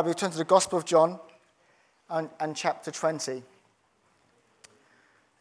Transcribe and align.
I 0.00 0.02
return 0.02 0.30
to 0.30 0.38
the 0.38 0.44
Gospel 0.44 0.78
of 0.78 0.86
John 0.86 1.20
and, 2.08 2.30
and 2.40 2.56
chapter 2.56 2.90
20. 2.90 3.32
And 3.32 3.42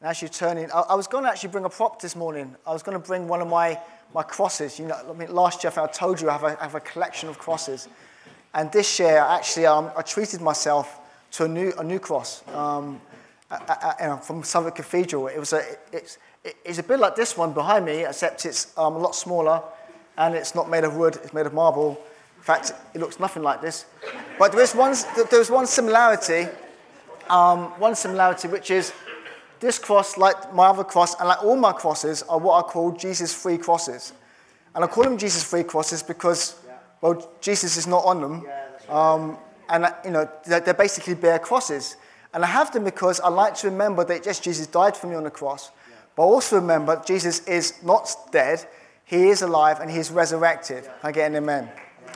as 0.01 0.21
you 0.21 0.27
turn 0.27 0.57
in, 0.57 0.69
I, 0.71 0.81
I, 0.81 0.95
was 0.95 1.07
going 1.07 1.23
to 1.23 1.29
actually 1.29 1.51
bring 1.51 1.63
a 1.63 1.69
prop 1.69 2.01
this 2.01 2.13
morning. 2.13 2.53
I 2.67 2.73
was 2.73 2.83
going 2.83 3.01
to 3.01 3.07
bring 3.07 3.29
one 3.29 3.41
of 3.41 3.47
my, 3.47 3.79
my 4.13 4.21
crosses. 4.21 4.77
You 4.77 4.87
know, 4.87 4.97
I 5.09 5.13
mean, 5.13 5.33
last 5.33 5.63
year 5.63 5.71
I 5.77 5.87
told 5.87 6.19
you 6.19 6.29
I 6.29 6.33
have 6.33 6.43
a, 6.43 6.59
I 6.59 6.63
have 6.63 6.75
a 6.75 6.81
collection 6.81 7.29
of 7.29 7.39
crosses. 7.39 7.87
And 8.53 8.69
this 8.73 8.99
year, 8.99 9.19
actually, 9.19 9.65
um, 9.65 9.91
I 9.95 10.01
treated 10.01 10.41
myself 10.41 10.99
to 11.31 11.45
a 11.45 11.47
new, 11.47 11.71
a 11.77 11.83
new 11.85 11.99
cross 11.99 12.43
um, 12.49 12.99
from 14.23 14.43
Southwark 14.43 14.75
Cathedral. 14.75 15.27
It 15.27 15.39
was 15.39 15.53
a, 15.53 15.63
it's, 15.93 16.17
it's 16.43 16.79
a 16.79 16.83
bit 16.83 16.99
like 16.99 17.15
this 17.15 17.37
one 17.37 17.53
behind 17.53 17.85
me, 17.85 18.03
except 18.03 18.45
it's 18.45 18.77
um, 18.77 18.97
a 18.97 18.99
lot 18.99 19.15
smaller 19.15 19.63
and 20.17 20.35
it's 20.35 20.53
not 20.53 20.69
made 20.69 20.83
of 20.83 20.97
wood, 20.97 21.17
it's 21.23 21.31
made 21.31 21.45
of 21.45 21.53
marble. 21.53 21.97
In 22.39 22.43
fact, 22.43 22.71
it 22.93 23.01
looks 23.01 23.19
nothing 23.19 23.43
like 23.43 23.61
this. 23.61 23.85
But 24.39 24.53
there 24.53 24.61
is 24.61 24.73
one, 24.73 24.95
there 25.29 25.41
is 25.41 25.51
one 25.51 25.67
similarity, 25.67 26.47
um, 27.29 27.65
one 27.79 27.95
similarity, 27.95 28.47
which 28.47 28.71
is 28.71 28.93
this 29.59 29.77
cross, 29.77 30.17
like 30.17 30.53
my 30.53 30.67
other 30.67 30.85
cross, 30.85 31.19
and 31.19 31.27
like 31.27 31.43
all 31.43 31.57
my 31.57 31.73
crosses, 31.73 32.23
are 32.23 32.39
what 32.39 32.63
I 32.63 32.67
call 32.67 32.93
Jesus 32.93 33.33
free 33.33 33.57
crosses. 33.57 34.13
And 34.73 34.85
I 34.85 34.87
call 34.87 35.03
them 35.03 35.17
Jesus 35.17 35.43
free 35.43 35.63
crosses 35.63 36.01
because, 36.01 36.55
well, 37.01 37.29
Jesus 37.41 37.75
is 37.75 37.87
not 37.87 38.05
on 38.05 38.21
them. 38.21 38.45
Um, 38.87 39.37
and, 39.67 39.93
you 40.05 40.11
know, 40.11 40.29
they're, 40.45 40.73
basically 40.73 41.15
bare 41.15 41.39
crosses. 41.39 41.97
And 42.33 42.43
I 42.43 42.47
have 42.47 42.71
them 42.71 42.85
because 42.85 43.19
I 43.19 43.27
like 43.27 43.55
to 43.55 43.69
remember 43.69 44.05
that, 44.05 44.25
yes, 44.25 44.39
Jesus 44.39 44.65
died 44.65 44.95
for 44.95 45.07
me 45.07 45.15
on 45.15 45.25
the 45.25 45.29
cross. 45.29 45.71
But 46.15 46.23
also 46.23 46.55
remember, 46.55 47.01
Jesus 47.05 47.45
is 47.47 47.83
not 47.83 48.15
dead, 48.31 48.65
he 49.03 49.27
is 49.27 49.41
alive 49.41 49.81
and 49.81 49.91
he 49.91 49.97
is 49.97 50.09
resurrected. 50.09 50.89
I 51.03 51.11
get 51.11 51.27
an 51.27 51.35
amen. 51.35 51.69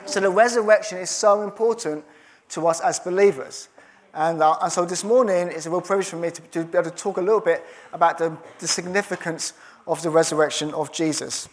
So 0.06 0.20
the 0.20 0.30
resurrection 0.30 0.98
is 0.98 1.10
so 1.10 1.42
important 1.42 2.04
to 2.50 2.66
us 2.66 2.80
as 2.80 2.98
believers. 2.98 3.68
And, 4.12 4.42
uh, 4.42 4.56
and 4.62 4.70
so 4.70 4.84
this 4.84 5.02
morning 5.02 5.48
is 5.48 5.66
a 5.66 5.70
real 5.70 5.80
privilege 5.80 6.06
for 6.06 6.16
me 6.16 6.30
to, 6.30 6.42
to, 6.42 6.64
be 6.64 6.78
able 6.78 6.90
to 6.90 6.96
talk 6.96 7.16
a 7.16 7.20
little 7.20 7.40
bit 7.40 7.64
about 7.92 8.18
the, 8.18 8.36
the 8.60 8.68
significance 8.68 9.54
of 9.86 10.02
the 10.02 10.10
resurrection 10.10 10.72
of 10.72 10.92
Jesus. 10.92 11.48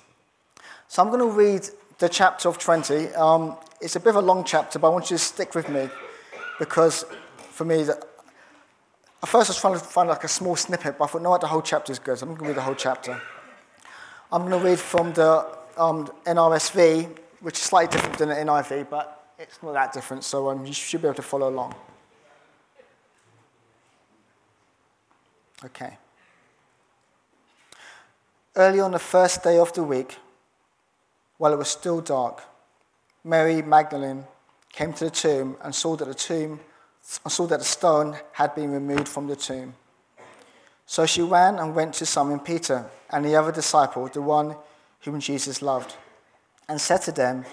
So 0.87 1.01
I'm 1.01 1.09
going 1.09 1.21
to 1.21 1.35
read 1.35 1.67
the 1.97 2.07
chapter 2.07 2.49
of 2.49 2.59
20. 2.59 3.13
Um, 3.15 3.57
it's 3.79 3.95
a 3.95 3.99
bit 3.99 4.09
of 4.09 4.17
a 4.17 4.21
long 4.21 4.43
chapter, 4.43 4.77
but 4.77 4.87
I 4.87 4.91
want 4.91 5.09
you 5.09 5.17
to 5.17 5.23
stick 5.23 5.55
with 5.55 5.69
me 5.69 5.89
because 6.59 7.05
for 7.37 7.65
me, 7.65 7.81
at 7.81 9.29
first 9.29 9.49
I 9.49 9.53
was 9.53 9.59
trying 9.59 9.73
to 9.73 9.79
find 9.79 10.09
like 10.09 10.23
a 10.23 10.27
small 10.27 10.55
snippet, 10.55 10.97
but 10.97 11.05
I 11.05 11.07
thought, 11.07 11.21
no, 11.21 11.37
the 11.37 11.47
whole 11.47 11.61
chapter 11.61 11.91
is 11.91 11.99
good, 11.99 12.19
so 12.19 12.27
I'm 12.27 12.33
going 12.33 12.41
to 12.41 12.47
read 12.49 12.57
the 12.57 12.61
whole 12.61 12.75
chapter. 12.75 13.19
I'm 14.31 14.47
going 14.47 14.61
to 14.61 14.67
read 14.67 14.79
from 14.79 15.13
the 15.13 15.47
um, 15.77 16.07
NRSV, 16.25 17.17
which 17.41 17.57
is 17.57 17.63
slightly 17.63 17.97
different 17.97 18.17
than 18.17 18.29
the 18.29 18.35
NIV, 18.35 18.89
but 18.89 19.33
it's 19.37 19.61
not 19.61 19.73
that 19.73 19.93
different, 19.93 20.23
so 20.23 20.49
um, 20.49 20.65
you 20.65 20.73
should 20.73 21.01
be 21.01 21.07
able 21.07 21.15
to 21.15 21.21
follow 21.21 21.49
along. 21.49 21.75
Okay. 25.65 25.97
Early 28.55 28.79
on 28.79 28.91
the 28.91 28.99
first 28.99 29.43
day 29.43 29.57
of 29.57 29.73
the 29.73 29.83
week, 29.83 30.17
while 31.37 31.53
it 31.53 31.57
was 31.57 31.69
still 31.69 32.01
dark, 32.01 32.43
Mary 33.23 33.61
Magdalene 33.61 34.25
came 34.71 34.93
to 34.93 35.05
the 35.05 35.11
tomb 35.11 35.57
and 35.63 35.73
saw 35.73 35.95
that 35.95 36.05
the 36.05 36.13
tomb 36.13 36.59
saw 37.01 37.47
that 37.47 37.59
the 37.59 37.65
stone 37.65 38.15
had 38.33 38.53
been 38.55 38.71
removed 38.71 39.07
from 39.07 39.27
the 39.27 39.35
tomb. 39.35 39.73
So 40.85 41.05
she 41.05 41.21
ran 41.21 41.57
and 41.57 41.73
went 41.75 41.93
to 41.95 42.05
summon 42.05 42.39
Peter 42.39 42.85
and 43.09 43.25
the 43.25 43.35
other 43.35 43.51
disciple, 43.51 44.07
the 44.07 44.21
one 44.21 44.55
whom 45.01 45.19
Jesus 45.19 45.61
loved, 45.61 45.95
and 46.67 46.79
said 46.79 47.01
to 47.03 47.11
them, 47.11 47.45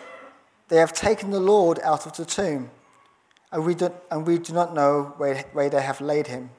They 0.69 0.77
have 0.77 0.93
taken 0.93 1.31
the 1.31 1.41
Lord 1.41 1.79
out 1.83 2.07
of 2.07 2.17
the 2.17 2.25
tomb, 2.25 2.71
and 3.51 3.65
we 3.65 3.75
do, 3.75 3.93
and 4.11 4.27
we 4.27 4.39
do 4.39 4.53
not 4.53 4.75
know 4.75 5.15
where, 5.17 5.45
where 5.53 5.71
they 5.71 5.83
have 5.83 6.01
laid 6.01 6.27
him. 6.27 6.51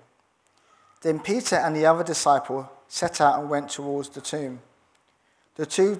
Then 1.01 1.19
Peter 1.19 1.55
and 1.55 1.75
the 1.75 1.85
other 1.85 2.03
disciple 2.03 2.69
set 2.87 3.21
out 3.21 3.39
and 3.39 3.49
went 3.49 3.69
towards 3.69 4.09
the 4.09 4.21
tomb. 4.21 4.59
The 5.55 5.65
two 5.65 5.99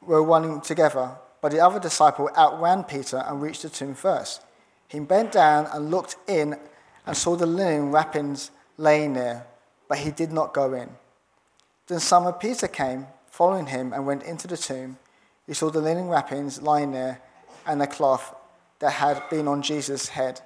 were 0.00 0.22
running 0.22 0.60
together, 0.60 1.12
but 1.40 1.52
the 1.52 1.60
other 1.60 1.78
disciple 1.78 2.30
outran 2.36 2.84
Peter 2.84 3.22
and 3.26 3.40
reached 3.40 3.62
the 3.62 3.68
tomb 3.68 3.94
first. 3.94 4.42
He 4.88 4.98
bent 5.00 5.32
down 5.32 5.66
and 5.72 5.90
looked 5.90 6.16
in 6.26 6.56
and 7.06 7.16
saw 7.16 7.36
the 7.36 7.46
linen 7.46 7.90
wrappings 7.90 8.50
laying 8.76 9.12
there, 9.12 9.46
but 9.88 9.98
he 9.98 10.10
did 10.10 10.32
not 10.32 10.54
go 10.54 10.72
in. 10.72 10.90
Then 11.86 12.00
Simon 12.00 12.32
Peter 12.34 12.66
came, 12.66 13.06
following 13.26 13.66
him, 13.66 13.92
and 13.92 14.06
went 14.06 14.22
into 14.22 14.46
the 14.46 14.56
tomb. 14.56 14.98
He 15.46 15.54
saw 15.54 15.70
the 15.70 15.80
linen 15.80 16.08
wrappings 16.08 16.62
lying 16.62 16.92
there 16.92 17.20
and 17.66 17.80
the 17.80 17.86
cloth 17.86 18.34
that 18.78 18.92
had 18.92 19.22
been 19.30 19.48
on 19.48 19.62
Jesus' 19.62 20.08
head, 20.08 20.40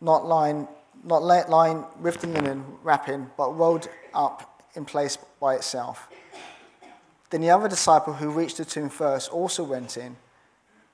not 0.00 0.26
lying, 0.26 0.68
not 1.04 1.22
lying 1.22 1.84
with 2.00 2.20
the 2.20 2.26
linen 2.26 2.64
wrapping, 2.82 3.30
but 3.36 3.56
rolled 3.56 3.88
up 4.14 4.64
in 4.74 4.84
place 4.84 5.18
by 5.40 5.54
itself. 5.54 6.08
Then 7.30 7.40
the 7.40 7.50
other 7.50 7.68
disciple 7.68 8.14
who 8.14 8.30
reached 8.30 8.56
the 8.56 8.64
tomb 8.64 8.88
first 8.88 9.30
also 9.30 9.62
went 9.62 9.96
in, 9.96 10.16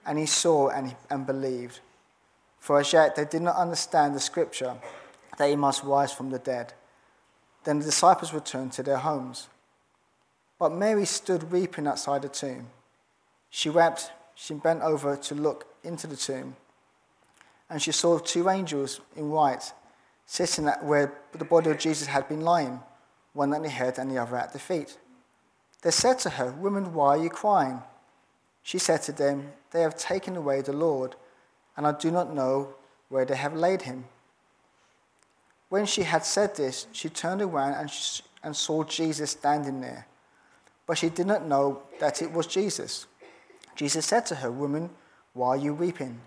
and 0.04 0.18
he 0.18 0.26
saw 0.26 0.68
and, 0.68 0.94
and 1.10 1.26
believed. 1.26 1.80
For 2.60 2.80
as 2.80 2.92
yet 2.92 3.16
they 3.16 3.24
did 3.24 3.42
not 3.42 3.56
understand 3.56 4.14
the 4.14 4.20
scripture 4.20 4.76
that 5.38 5.48
he 5.48 5.56
must 5.56 5.82
rise 5.82 6.12
from 6.12 6.30
the 6.30 6.38
dead. 6.38 6.72
Then 7.64 7.78
the 7.78 7.84
disciples 7.84 8.32
returned 8.32 8.72
to 8.72 8.82
their 8.82 8.98
homes. 8.98 9.48
But 10.58 10.72
Mary 10.72 11.04
stood 11.04 11.50
weeping 11.50 11.86
outside 11.86 12.22
the 12.22 12.28
tomb. 12.28 12.68
She 13.56 13.70
wept, 13.70 14.12
she 14.34 14.52
bent 14.52 14.82
over 14.82 15.16
to 15.16 15.34
look 15.34 15.64
into 15.82 16.06
the 16.06 16.14
tomb, 16.14 16.56
and 17.70 17.80
she 17.80 17.90
saw 17.90 18.18
two 18.18 18.50
angels 18.50 19.00
in 19.16 19.30
white 19.30 19.72
sitting 20.26 20.68
at 20.68 20.84
where 20.84 21.14
the 21.32 21.46
body 21.46 21.70
of 21.70 21.78
Jesus 21.78 22.06
had 22.06 22.28
been 22.28 22.42
lying, 22.42 22.80
one 23.32 23.54
at 23.54 23.62
the 23.62 23.70
head 23.70 23.98
and 23.98 24.10
the 24.10 24.18
other 24.18 24.36
at 24.36 24.52
the 24.52 24.58
feet. 24.58 24.98
They 25.80 25.90
said 25.90 26.18
to 26.18 26.30
her, 26.30 26.52
Woman, 26.52 26.92
why 26.92 27.16
are 27.16 27.22
you 27.22 27.30
crying? 27.30 27.80
She 28.62 28.76
said 28.76 29.00
to 29.04 29.12
them, 29.12 29.54
They 29.70 29.80
have 29.80 29.96
taken 29.96 30.36
away 30.36 30.60
the 30.60 30.74
Lord, 30.74 31.16
and 31.78 31.86
I 31.86 31.92
do 31.92 32.10
not 32.10 32.34
know 32.34 32.74
where 33.08 33.24
they 33.24 33.36
have 33.36 33.54
laid 33.54 33.80
him. 33.80 34.04
When 35.70 35.86
she 35.86 36.02
had 36.02 36.26
said 36.26 36.56
this, 36.56 36.88
she 36.92 37.08
turned 37.08 37.40
around 37.40 37.72
and, 37.72 37.90
and 38.42 38.54
saw 38.54 38.84
Jesus 38.84 39.30
standing 39.30 39.80
there 39.80 40.06
but 40.86 40.98
she 40.98 41.08
did 41.08 41.26
not 41.26 41.44
know 41.44 41.82
that 41.98 42.22
it 42.22 42.32
was 42.32 42.46
Jesus. 42.46 43.06
Jesus 43.76 44.06
said 44.06 44.26
to 44.26 44.36
her, 44.36 44.50
Woman, 44.50 44.90
why 45.34 45.50
are 45.50 45.56
you 45.56 45.74
weeping? 45.74 46.20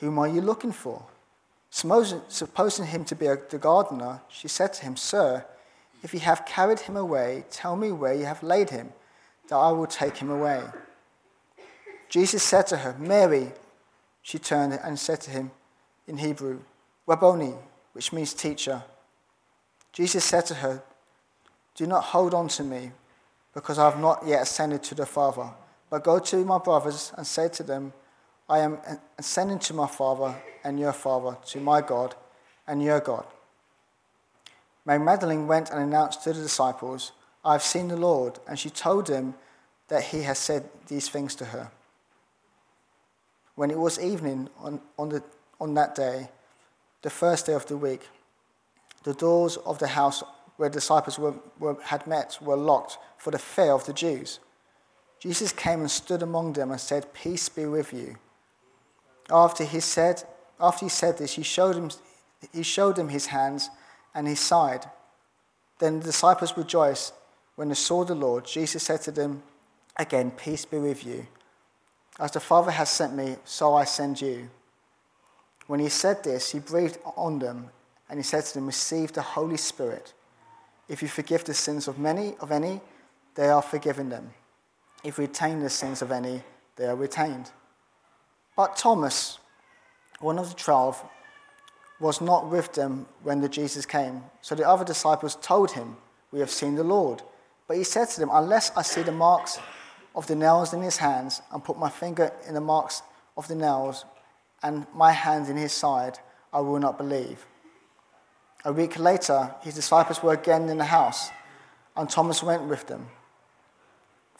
Whom 0.00 0.18
are 0.18 0.28
you 0.28 0.40
looking 0.40 0.72
for? 0.72 1.02
Supposing 1.70 2.86
him 2.86 3.04
to 3.04 3.14
be 3.14 3.26
the 3.26 3.58
gardener, 3.58 4.20
she 4.28 4.48
said 4.48 4.72
to 4.74 4.82
him, 4.82 4.96
Sir, 4.96 5.44
if 6.02 6.12
you 6.12 6.20
have 6.20 6.44
carried 6.44 6.80
him 6.80 6.96
away, 6.96 7.44
tell 7.50 7.76
me 7.76 7.92
where 7.92 8.14
you 8.14 8.24
have 8.24 8.42
laid 8.42 8.70
him, 8.70 8.92
that 9.48 9.56
I 9.56 9.72
will 9.72 9.86
take 9.86 10.18
him 10.18 10.30
away. 10.30 10.62
Jesus 12.08 12.42
said 12.42 12.66
to 12.68 12.78
her, 12.78 12.96
Mary. 12.98 13.52
She 14.22 14.40
turned 14.40 14.72
and 14.82 14.98
said 14.98 15.20
to 15.22 15.30
him 15.30 15.52
in 16.08 16.18
Hebrew, 16.18 16.60
Rabboni, 17.06 17.54
which 17.92 18.12
means 18.12 18.34
teacher. 18.34 18.82
Jesus 19.92 20.24
said 20.24 20.46
to 20.46 20.54
her, 20.54 20.82
Do 21.76 21.86
not 21.86 22.02
hold 22.02 22.34
on 22.34 22.48
to 22.48 22.64
me 22.64 22.90
because 23.54 23.78
I 23.78 23.88
have 23.88 24.00
not 24.00 24.26
yet 24.26 24.42
ascended 24.42 24.82
to 24.84 24.96
the 24.96 25.06
Father. 25.06 25.50
But 25.90 26.04
go 26.04 26.18
to 26.18 26.44
my 26.44 26.58
brothers 26.58 27.12
and 27.16 27.26
say 27.26 27.48
to 27.50 27.62
them, 27.62 27.92
I 28.48 28.58
am 28.60 28.78
ascending 29.18 29.58
to 29.60 29.74
my 29.74 29.86
Father 29.86 30.34
and 30.64 30.78
your 30.78 30.92
Father, 30.92 31.36
to 31.46 31.60
my 31.60 31.80
God 31.80 32.14
and 32.66 32.82
your 32.82 33.00
God. 33.00 33.26
Mary 34.84 35.00
Magdalene 35.00 35.46
went 35.46 35.70
and 35.70 35.80
announced 35.80 36.22
to 36.24 36.32
the 36.32 36.42
disciples, 36.42 37.12
I 37.44 37.52
have 37.52 37.62
seen 37.62 37.88
the 37.88 37.96
Lord, 37.96 38.38
and 38.48 38.58
she 38.58 38.70
told 38.70 39.06
them 39.06 39.34
that 39.88 40.04
he 40.04 40.22
had 40.22 40.36
said 40.36 40.68
these 40.88 41.08
things 41.08 41.34
to 41.36 41.46
her. 41.46 41.70
When 43.54 43.70
it 43.70 43.78
was 43.78 43.98
evening 43.98 44.48
on, 44.58 44.80
on, 44.98 45.08
the, 45.08 45.22
on 45.60 45.74
that 45.74 45.94
day, 45.94 46.28
the 47.02 47.10
first 47.10 47.46
day 47.46 47.54
of 47.54 47.66
the 47.66 47.76
week, 47.76 48.08
the 49.02 49.14
doors 49.14 49.56
of 49.58 49.78
the 49.78 49.88
house 49.88 50.22
where 50.56 50.68
the 50.68 50.74
disciples 50.74 51.18
were, 51.18 51.34
were, 51.58 51.76
had 51.82 52.06
met 52.06 52.38
were 52.40 52.56
locked 52.56 52.98
for 53.18 53.30
the 53.30 53.38
fear 53.38 53.72
of 53.72 53.86
the 53.86 53.92
Jews. 53.92 54.40
Jesus 55.26 55.50
came 55.50 55.80
and 55.80 55.90
stood 55.90 56.22
among 56.22 56.52
them 56.52 56.70
and 56.70 56.80
said, 56.80 57.12
Peace 57.12 57.48
be 57.48 57.66
with 57.66 57.92
you. 57.92 58.14
After 59.28 59.64
he 59.64 59.80
said, 59.80 60.22
after 60.60 60.84
he 60.84 60.88
said 60.88 61.18
this, 61.18 61.32
he 61.32 61.42
showed, 61.42 61.74
him, 61.74 61.90
he 62.52 62.62
showed 62.62 62.94
them 62.94 63.08
his 63.08 63.26
hands 63.26 63.68
and 64.14 64.28
his 64.28 64.38
side. 64.38 64.88
Then 65.80 65.98
the 65.98 66.06
disciples 66.06 66.56
rejoiced 66.56 67.12
when 67.56 67.70
they 67.70 67.74
saw 67.74 68.04
the 68.04 68.14
Lord. 68.14 68.46
Jesus 68.46 68.84
said 68.84 69.02
to 69.02 69.10
them, 69.10 69.42
Again, 69.96 70.30
peace 70.30 70.64
be 70.64 70.78
with 70.78 71.04
you. 71.04 71.26
As 72.20 72.30
the 72.30 72.38
Father 72.38 72.70
has 72.70 72.88
sent 72.88 73.16
me, 73.16 73.34
so 73.44 73.74
I 73.74 73.82
send 73.82 74.20
you. 74.20 74.48
When 75.66 75.80
he 75.80 75.88
said 75.88 76.22
this, 76.22 76.52
he 76.52 76.60
breathed 76.60 76.98
on 77.16 77.40
them 77.40 77.70
and 78.08 78.20
he 78.20 78.22
said 78.22 78.44
to 78.44 78.54
them, 78.54 78.66
Receive 78.66 79.12
the 79.12 79.22
Holy 79.22 79.56
Spirit. 79.56 80.14
If 80.88 81.02
you 81.02 81.08
forgive 81.08 81.42
the 81.42 81.52
sins 81.52 81.88
of 81.88 81.98
many, 81.98 82.36
of 82.40 82.52
any, 82.52 82.80
they 83.34 83.48
are 83.48 83.60
forgiven 83.60 84.08
them. 84.08 84.30
If 85.06 85.18
you 85.18 85.22
retain 85.22 85.60
the 85.60 85.70
sins 85.70 86.02
of 86.02 86.10
any, 86.10 86.42
they 86.74 86.86
are 86.86 86.96
retained. 86.96 87.52
But 88.56 88.76
Thomas, 88.76 89.38
one 90.18 90.36
of 90.36 90.48
the 90.48 90.56
twelve, 90.56 91.00
was 92.00 92.20
not 92.20 92.50
with 92.50 92.72
them 92.72 93.06
when 93.22 93.40
the 93.40 93.48
Jesus 93.48 93.86
came. 93.86 94.24
So 94.42 94.56
the 94.56 94.68
other 94.68 94.84
disciples 94.84 95.38
told 95.40 95.70
him, 95.70 95.96
We 96.32 96.40
have 96.40 96.50
seen 96.50 96.74
the 96.74 96.82
Lord. 96.82 97.22
But 97.68 97.76
he 97.76 97.84
said 97.84 98.08
to 98.08 98.20
them, 98.20 98.30
Unless 98.32 98.72
I 98.76 98.82
see 98.82 99.02
the 99.02 99.12
marks 99.12 99.60
of 100.16 100.26
the 100.26 100.34
nails 100.34 100.74
in 100.74 100.82
his 100.82 100.96
hands, 100.96 101.40
and 101.52 101.62
put 101.62 101.78
my 101.78 101.88
finger 101.88 102.32
in 102.48 102.54
the 102.54 102.60
marks 102.60 103.02
of 103.36 103.46
the 103.46 103.54
nails, 103.54 104.04
and 104.64 104.88
my 104.92 105.12
hand 105.12 105.48
in 105.48 105.56
his 105.56 105.72
side, 105.72 106.18
I 106.52 106.58
will 106.58 106.80
not 106.80 106.98
believe. 106.98 107.46
A 108.64 108.72
week 108.72 108.98
later, 108.98 109.54
his 109.62 109.76
disciples 109.76 110.20
were 110.20 110.32
again 110.32 110.68
in 110.68 110.78
the 110.78 110.84
house, 110.86 111.30
and 111.94 112.10
Thomas 112.10 112.42
went 112.42 112.64
with 112.64 112.88
them. 112.88 113.06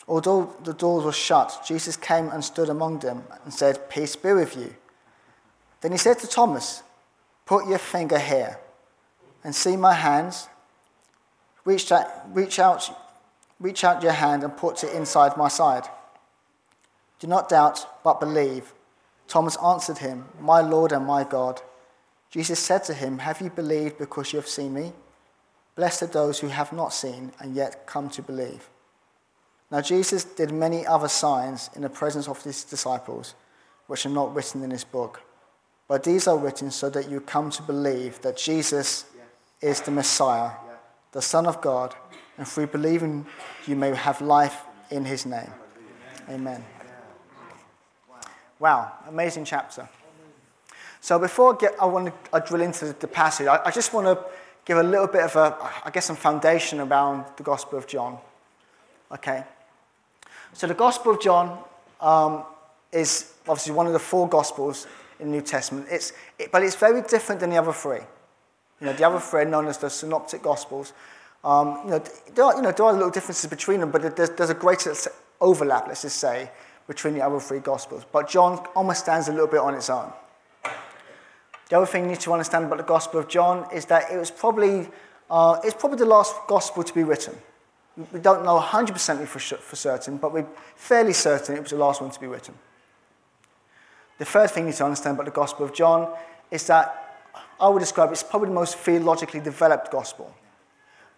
Although 0.08 0.54
the 0.62 0.72
doors 0.72 1.04
were 1.04 1.12
shut, 1.12 1.64
Jesus 1.66 1.96
came 1.96 2.28
and 2.28 2.44
stood 2.44 2.68
among 2.68 3.00
them 3.00 3.24
and 3.44 3.52
said, 3.52 3.90
Peace 3.90 4.14
be 4.14 4.32
with 4.32 4.56
you. 4.56 4.74
Then 5.80 5.92
he 5.92 5.98
said 5.98 6.18
to 6.20 6.26
Thomas, 6.26 6.82
Put 7.44 7.68
your 7.68 7.78
finger 7.78 8.18
here 8.18 8.58
and 9.42 9.54
see 9.54 9.76
my 9.76 9.94
hands. 9.94 10.48
Reach 11.64 11.90
out, 11.90 12.06
reach 12.32 12.58
out, 12.58 12.90
reach 13.58 13.82
out 13.84 14.02
your 14.02 14.12
hand 14.12 14.44
and 14.44 14.56
put 14.56 14.84
it 14.84 14.94
inside 14.94 15.36
my 15.36 15.48
side. 15.48 15.88
Do 17.18 17.26
not 17.26 17.48
doubt, 17.48 17.86
but 18.04 18.20
believe. 18.20 18.72
Thomas 19.26 19.56
answered 19.56 19.98
him, 19.98 20.26
My 20.40 20.60
Lord 20.60 20.92
and 20.92 21.06
my 21.06 21.24
God. 21.24 21.62
Jesus 22.30 22.60
said 22.60 22.84
to 22.84 22.94
him, 22.94 23.18
Have 23.18 23.40
you 23.40 23.50
believed 23.50 23.98
because 23.98 24.32
you 24.32 24.38
have 24.38 24.48
seen 24.48 24.74
me? 24.74 24.92
Blessed 25.74 26.02
are 26.02 26.06
those 26.06 26.40
who 26.40 26.48
have 26.48 26.72
not 26.72 26.92
seen 26.92 27.32
and 27.40 27.54
yet 27.54 27.86
come 27.86 28.08
to 28.10 28.22
believe. 28.22 28.68
Now, 29.70 29.80
Jesus 29.80 30.24
did 30.24 30.52
many 30.52 30.86
other 30.86 31.08
signs 31.08 31.70
in 31.74 31.82
the 31.82 31.88
presence 31.88 32.28
of 32.28 32.42
his 32.42 32.62
disciples, 32.62 33.34
which 33.88 34.06
are 34.06 34.10
not 34.10 34.34
written 34.34 34.62
in 34.62 34.70
this 34.70 34.84
book. 34.84 35.22
But 35.88 36.04
these 36.04 36.26
are 36.28 36.38
written 36.38 36.70
so 36.70 36.90
that 36.90 37.10
you 37.10 37.20
come 37.20 37.50
to 37.50 37.62
believe 37.62 38.20
that 38.22 38.36
Jesus 38.36 39.06
is 39.60 39.80
the 39.80 39.90
Messiah, 39.90 40.50
the 41.12 41.22
Son 41.22 41.46
of 41.46 41.60
God, 41.60 41.94
and 42.38 42.46
through 42.46 42.68
believing 42.68 43.26
you 43.66 43.76
may 43.76 43.94
have 43.94 44.20
life 44.20 44.62
in 44.90 45.04
his 45.04 45.26
name. 45.26 45.50
Amen. 46.28 46.64
Wow, 48.58 48.92
amazing 49.08 49.44
chapter. 49.44 49.88
So 51.00 51.18
before 51.18 51.54
I, 51.54 51.58
get, 51.58 51.74
I 51.80 51.86
want 51.86 52.06
to 52.06 52.12
I 52.32 52.40
drill 52.40 52.62
into 52.62 52.92
the 52.92 53.06
passage, 53.06 53.46
I, 53.46 53.60
I 53.64 53.70
just 53.70 53.92
want 53.92 54.06
to 54.06 54.24
give 54.64 54.78
a 54.78 54.82
little 54.82 55.06
bit 55.06 55.22
of 55.22 55.36
a, 55.36 55.56
I 55.84 55.90
guess, 55.90 56.06
some 56.06 56.16
foundation 56.16 56.80
around 56.80 57.24
the 57.36 57.42
Gospel 57.42 57.78
of 57.78 57.86
John. 57.86 58.18
Okay. 59.12 59.44
So 60.56 60.66
the 60.66 60.72
Gospel 60.72 61.12
of 61.12 61.20
John 61.20 61.62
um, 62.00 62.42
is 62.90 63.34
obviously 63.46 63.74
one 63.74 63.86
of 63.86 63.92
the 63.92 63.98
four 63.98 64.26
Gospels 64.26 64.86
in 65.20 65.26
the 65.26 65.36
New 65.36 65.42
Testament. 65.42 65.86
It's, 65.90 66.14
it, 66.38 66.50
but 66.50 66.62
it's 66.62 66.76
very 66.76 67.02
different 67.02 67.42
than 67.42 67.50
the 67.50 67.58
other 67.58 67.74
three. 67.74 68.00
You 68.80 68.86
know, 68.86 68.94
the 68.94 69.06
other 69.06 69.20
three 69.20 69.42
are 69.42 69.44
known 69.44 69.66
as 69.66 69.76
the 69.76 69.90
Synoptic 69.90 70.42
Gospels. 70.42 70.94
Um, 71.44 71.80
you, 71.84 71.90
know, 71.90 72.02
there 72.34 72.44
are, 72.46 72.56
you 72.56 72.62
know, 72.62 72.72
there 72.72 72.86
are 72.86 72.92
little 72.94 73.10
differences 73.10 73.50
between 73.50 73.80
them, 73.80 73.90
but 73.90 74.16
there's, 74.16 74.30
there's 74.30 74.48
a 74.48 74.54
greater 74.54 74.94
overlap, 75.42 75.88
let's 75.88 76.00
just 76.00 76.16
say, 76.16 76.50
between 76.86 77.12
the 77.12 77.20
other 77.20 77.38
three 77.38 77.58
Gospels. 77.58 78.06
But 78.10 78.26
John 78.26 78.66
almost 78.74 79.00
stands 79.00 79.28
a 79.28 79.32
little 79.32 79.48
bit 79.48 79.60
on 79.60 79.74
its 79.74 79.90
own. 79.90 80.10
The 81.68 81.76
other 81.76 81.86
thing 81.86 82.04
you 82.04 82.10
need 82.12 82.20
to 82.20 82.32
understand 82.32 82.64
about 82.64 82.78
the 82.78 82.84
Gospel 82.84 83.20
of 83.20 83.28
John 83.28 83.66
is 83.74 83.84
that 83.86 84.10
it 84.10 84.16
was 84.16 84.30
probably, 84.30 84.88
uh, 85.30 85.58
it's 85.62 85.74
probably 85.74 85.98
the 85.98 86.06
last 86.06 86.34
Gospel 86.48 86.82
to 86.82 86.94
be 86.94 87.02
written. 87.02 87.36
We 88.12 88.20
don't 88.20 88.44
know 88.44 88.58
100% 88.60 89.26
for, 89.26 89.38
for 89.38 89.76
certain, 89.76 90.18
but 90.18 90.32
we're 90.32 90.46
fairly 90.74 91.14
certain 91.14 91.56
it 91.56 91.62
was 91.62 91.70
the 91.70 91.78
last 91.78 92.02
one 92.02 92.10
to 92.10 92.20
be 92.20 92.26
written. 92.26 92.54
The 94.18 94.24
third 94.24 94.50
thing 94.50 94.64
you 94.64 94.70
need 94.70 94.76
to 94.76 94.84
understand 94.84 95.16
about 95.16 95.26
the 95.26 95.32
Gospel 95.32 95.64
of 95.64 95.74
John 95.74 96.12
is 96.50 96.66
that 96.66 97.06
I 97.58 97.68
would 97.68 97.80
describe 97.80 98.12
it's 98.12 98.22
probably 98.22 98.48
the 98.48 98.54
most 98.54 98.76
theologically 98.76 99.40
developed 99.40 99.90
Gospel, 99.90 100.34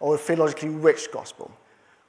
or 0.00 0.14
a 0.14 0.18
theologically 0.18 0.68
rich 0.68 1.08
Gospel. 1.12 1.50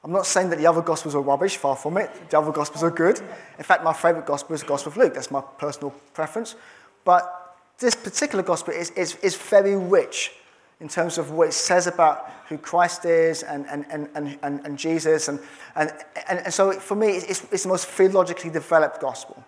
I'm 0.02 0.12
not 0.12 0.26
saying 0.26 0.50
that 0.50 0.58
the 0.58 0.66
other 0.66 0.80
Gospels 0.82 1.14
are 1.14 1.20
rubbish, 1.20 1.56
far 1.56 1.76
from 1.76 1.98
it. 1.98 2.30
The 2.30 2.38
other 2.38 2.52
Gospels 2.52 2.82
are 2.82 2.90
good. 2.90 3.20
In 3.58 3.64
fact, 3.64 3.84
my 3.84 3.92
favourite 3.92 4.26
Gospel 4.26 4.54
is 4.54 4.62
the 4.62 4.66
Gospel 4.66 4.92
of 4.92 4.96
Luke. 4.96 5.14
That's 5.14 5.30
my 5.30 5.42
personal 5.58 5.90
preference. 6.14 6.54
But 7.04 7.56
this 7.78 7.94
particular 7.94 8.42
Gospel 8.42 8.72
is, 8.72 8.90
is, 8.90 9.16
is 9.16 9.36
very 9.36 9.76
rich 9.76 10.32
in 10.80 10.88
terms 10.88 11.18
of 11.18 11.30
what 11.30 11.48
it 11.48 11.52
says 11.52 11.86
about 11.86 12.30
who 12.48 12.56
Christ 12.56 13.04
is 13.04 13.42
and, 13.42 13.66
and, 13.68 13.84
and, 13.90 14.08
and, 14.14 14.38
and, 14.42 14.78
Jesus. 14.78 15.28
And, 15.28 15.38
and, 15.76 15.92
and, 16.28 16.52
so 16.52 16.72
for 16.72 16.94
me, 16.94 17.08
it's, 17.08 17.46
it's 17.52 17.62
the 17.64 17.68
most 17.68 17.86
theologically 17.86 18.50
developed 18.50 19.00
gospel. 19.00 19.44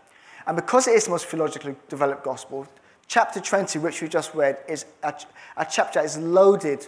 And 0.47 0.57
because 0.57 0.87
it 0.87 0.95
is 0.95 1.07
the 1.07 1.11
most 1.11 1.27
theologically 1.27 1.75
developed 1.89 2.23
gospel, 2.23 2.69
chapter 3.09 3.41
20, 3.41 3.79
which 3.79 4.03
we 4.03 4.09
just 4.09 4.35
read, 4.35 4.59
is 4.69 4.85
a, 5.03 5.15
a 5.57 5.67
chapter 5.69 6.01
that 6.01 6.05
is 6.05 6.19
loaded 6.19 6.87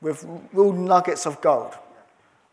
with 0.00 0.26
real 0.52 0.72
nuggets 0.72 1.24
of 1.24 1.40
gold, 1.40 1.74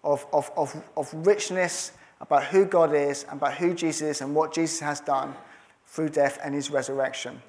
of, 0.04 0.26
of, 0.32 0.52
of, 0.56 0.76
of 0.96 1.14
richness 1.26 1.92
about 2.22 2.46
who 2.46 2.66
God 2.66 2.94
is, 2.94 3.26
about 3.32 3.56
who 3.56 3.74
Jesus 3.74 4.02
is, 4.18 4.22
and 4.22 4.36
what 4.36 4.54
Jesus 4.54 4.80
has 4.80 5.00
done 5.00 5.34
through 5.88 6.10
death 6.10 6.40
and 6.44 6.54
his 6.54 6.70
resurrection. 6.70 7.42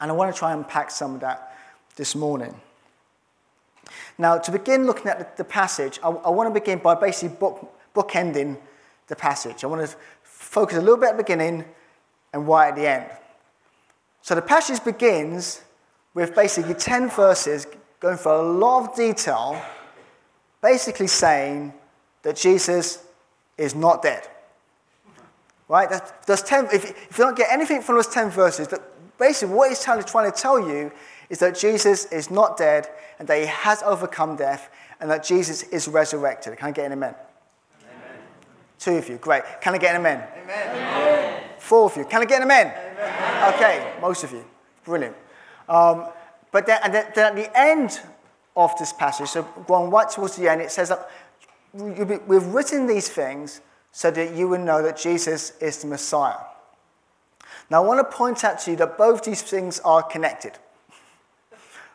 And 0.00 0.10
I 0.10 0.14
want 0.14 0.32
to 0.32 0.38
try 0.38 0.52
and 0.52 0.64
unpack 0.64 0.90
some 0.90 1.16
of 1.16 1.20
that 1.20 1.56
this 1.96 2.14
morning. 2.14 2.54
Now, 4.18 4.38
to 4.38 4.50
begin 4.50 4.86
looking 4.86 5.08
at 5.08 5.36
the, 5.36 5.44
passage, 5.44 5.98
I, 6.02 6.08
I, 6.08 6.30
want 6.30 6.52
to 6.52 6.60
begin 6.60 6.78
by 6.78 6.94
basically 6.94 7.36
book, 7.36 7.72
bookending 7.94 8.58
the 9.08 9.16
passage. 9.16 9.64
I 9.64 9.66
want 9.66 9.88
to 9.88 9.96
focus 10.22 10.78
a 10.78 10.80
little 10.80 10.96
bit 10.96 11.10
at 11.10 11.16
the 11.16 11.22
beginning 11.22 11.64
and 12.32 12.46
why 12.46 12.68
at 12.68 12.76
the 12.76 12.86
end. 12.86 13.06
So 14.22 14.34
the 14.34 14.42
passage 14.42 14.82
begins 14.84 15.62
with 16.14 16.34
basically 16.34 16.74
10 16.74 17.10
verses 17.10 17.66
going 18.00 18.16
for 18.16 18.32
a 18.32 18.42
lot 18.42 18.90
of 18.90 18.96
detail, 18.96 19.60
basically 20.60 21.06
saying 21.06 21.72
that 22.22 22.36
Jesus 22.36 23.04
is 23.58 23.74
not 23.74 24.02
dead. 24.02 24.28
Right? 25.68 25.88
That's 26.26 26.42
10, 26.42 26.66
if, 26.66 26.90
if 27.10 27.18
you 27.18 27.24
don't 27.24 27.36
get 27.36 27.50
anything 27.50 27.80
from 27.80 27.96
those 27.96 28.08
10 28.08 28.30
verses, 28.30 28.68
that 28.68 28.80
basically 29.18 29.54
what 29.54 29.68
he's 29.68 29.82
trying 29.82 30.02
to 30.02 30.32
tell 30.36 30.60
you 30.60 30.92
is 31.32 31.38
that 31.38 31.58
Jesus 31.58 32.04
is 32.12 32.30
not 32.30 32.58
dead 32.58 32.90
and 33.18 33.26
that 33.26 33.40
he 33.40 33.46
has 33.46 33.82
overcome 33.84 34.36
death 34.36 34.68
and 35.00 35.10
that 35.10 35.24
Jesus 35.24 35.62
is 35.62 35.88
resurrected. 35.88 36.58
Can 36.58 36.68
I 36.68 36.72
get 36.72 36.84
an 36.84 36.92
amen? 36.92 37.14
amen. 37.80 38.18
Two 38.78 38.96
of 38.96 39.08
you, 39.08 39.16
great. 39.16 39.42
Can 39.62 39.74
I 39.74 39.78
get 39.78 39.94
an 39.94 40.02
amen? 40.02 40.22
Amen. 40.42 40.76
amen. 40.76 41.42
Four 41.58 41.86
of 41.86 41.96
you. 41.96 42.04
Can 42.04 42.20
I 42.20 42.26
get 42.26 42.42
an 42.42 42.42
amen? 42.42 42.66
amen. 42.66 43.54
Okay, 43.54 43.94
most 44.02 44.24
of 44.24 44.32
you. 44.32 44.44
Brilliant. 44.84 45.16
Um, 45.70 46.08
but 46.50 46.66
then, 46.66 46.80
and 46.84 46.92
then, 46.92 47.06
then 47.14 47.24
at 47.24 47.34
the 47.34 47.58
end 47.58 47.98
of 48.54 48.78
this 48.78 48.92
passage, 48.92 49.30
so 49.30 49.42
going 49.66 49.90
right 49.90 50.10
towards 50.10 50.36
the 50.36 50.50
end, 50.50 50.60
it 50.60 50.70
says 50.70 50.90
that 50.90 51.10
we've 51.72 52.46
written 52.48 52.86
these 52.86 53.08
things 53.08 53.62
so 53.90 54.10
that 54.10 54.34
you 54.34 54.48
would 54.48 54.60
know 54.60 54.82
that 54.82 54.98
Jesus 54.98 55.56
is 55.62 55.80
the 55.80 55.86
Messiah. 55.86 56.44
Now, 57.70 57.82
I 57.82 57.86
want 57.86 58.00
to 58.00 58.16
point 58.16 58.44
out 58.44 58.58
to 58.60 58.72
you 58.72 58.76
that 58.76 58.98
both 58.98 59.22
these 59.22 59.40
things 59.40 59.80
are 59.80 60.02
connected. 60.02 60.58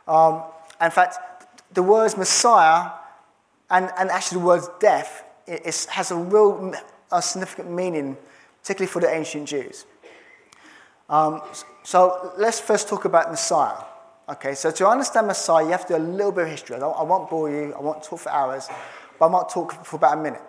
Um, 0.07 0.43
in 0.81 0.91
fact, 0.91 1.17
the 1.73 1.83
words 1.83 2.17
Messiah 2.17 2.91
and, 3.69 3.91
and 3.97 4.09
actually 4.09 4.39
the 4.39 4.45
words 4.45 4.69
death 4.79 5.23
has 5.89 6.11
a 6.11 6.15
real 6.15 6.73
a 7.11 7.21
significant 7.21 7.71
meaning, 7.71 8.17
particularly 8.61 8.91
for 8.91 8.99
the 8.99 9.09
ancient 9.13 9.47
Jews. 9.47 9.85
Um, 11.09 11.41
so 11.83 12.33
let's 12.37 12.59
first 12.59 12.89
talk 12.89 13.05
about 13.05 13.29
Messiah. 13.31 13.83
Okay, 14.29 14.55
so 14.55 14.71
to 14.71 14.87
understand 14.87 15.27
Messiah, 15.27 15.63
you 15.63 15.71
have 15.71 15.85
to 15.87 15.93
do 15.93 15.97
a 15.97 16.03
little 16.03 16.33
bit 16.33 16.43
of 16.45 16.49
history. 16.49 16.75
I, 16.75 16.79
I 16.79 17.03
won't 17.03 17.29
bore 17.29 17.49
you, 17.49 17.73
I 17.73 17.81
won't 17.81 18.03
talk 18.03 18.19
for 18.19 18.29
hours, 18.29 18.67
but 19.17 19.27
I 19.27 19.29
might 19.29 19.47
talk 19.47 19.85
for 19.85 19.95
about 19.95 20.17
a 20.17 20.21
minute. 20.21 20.41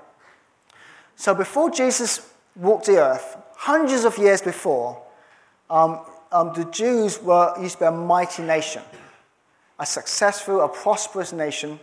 So 1.15 1.33
before 1.33 1.71
Jesus 1.71 2.33
walked 2.57 2.87
the 2.87 2.99
earth, 2.99 3.37
hundreds 3.57 4.05
of 4.05 4.19
years 4.19 4.43
before, 4.43 5.01
um, 5.71 6.01
um, 6.33 6.53
the 6.55 6.65
Jews 6.65 7.23
were 7.23 7.55
used 7.61 7.75
to 7.75 7.81
be 7.81 7.87
a 7.87 7.93
mighty 7.93 8.43
nation 8.43 8.83
a 9.79 9.87
successful, 9.87 10.61
a 10.61 10.69
prosperous 10.69 11.33
nation, 11.33 11.79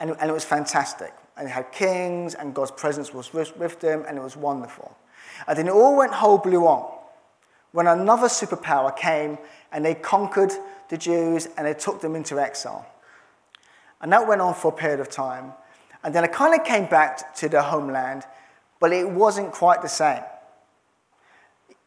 and, 0.00 0.10
and 0.20 0.30
it 0.30 0.32
was 0.32 0.44
fantastic. 0.44 1.12
And 1.36 1.46
they 1.46 1.50
had 1.50 1.72
kings, 1.72 2.34
and 2.34 2.54
God's 2.54 2.70
presence 2.70 3.14
was 3.14 3.32
with, 3.32 3.56
with 3.56 3.80
them, 3.80 4.04
and 4.06 4.18
it 4.18 4.22
was 4.22 4.36
wonderful. 4.36 4.96
And 5.46 5.58
then 5.58 5.68
it 5.68 5.72
all 5.72 5.96
went 5.96 6.12
whole 6.12 6.38
blew 6.38 6.66
on 6.66 6.98
when 7.72 7.86
another 7.86 8.28
superpower 8.28 8.94
came 8.94 9.38
and 9.72 9.84
they 9.84 9.94
conquered 9.94 10.52
the 10.88 10.96
Jews 10.96 11.48
and 11.56 11.66
they 11.66 11.74
took 11.74 12.00
them 12.00 12.14
into 12.14 12.38
exile. 12.38 12.86
And 14.00 14.12
that 14.12 14.28
went 14.28 14.40
on 14.40 14.54
for 14.54 14.68
a 14.68 14.76
period 14.76 15.00
of 15.00 15.08
time. 15.08 15.52
And 16.04 16.14
then 16.14 16.24
it 16.24 16.32
kind 16.32 16.58
of 16.58 16.66
came 16.66 16.86
back 16.86 17.34
to 17.36 17.48
their 17.48 17.62
homeland, 17.62 18.24
but 18.80 18.92
it 18.92 19.08
wasn't 19.08 19.52
quite 19.52 19.82
the 19.82 19.88
same. 19.88 20.22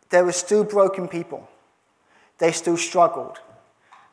There 0.09 0.23
were 0.23 0.31
still 0.31 0.63
broken 0.63 1.07
people. 1.07 1.47
They 2.37 2.51
still 2.51 2.77
struggled. 2.77 3.39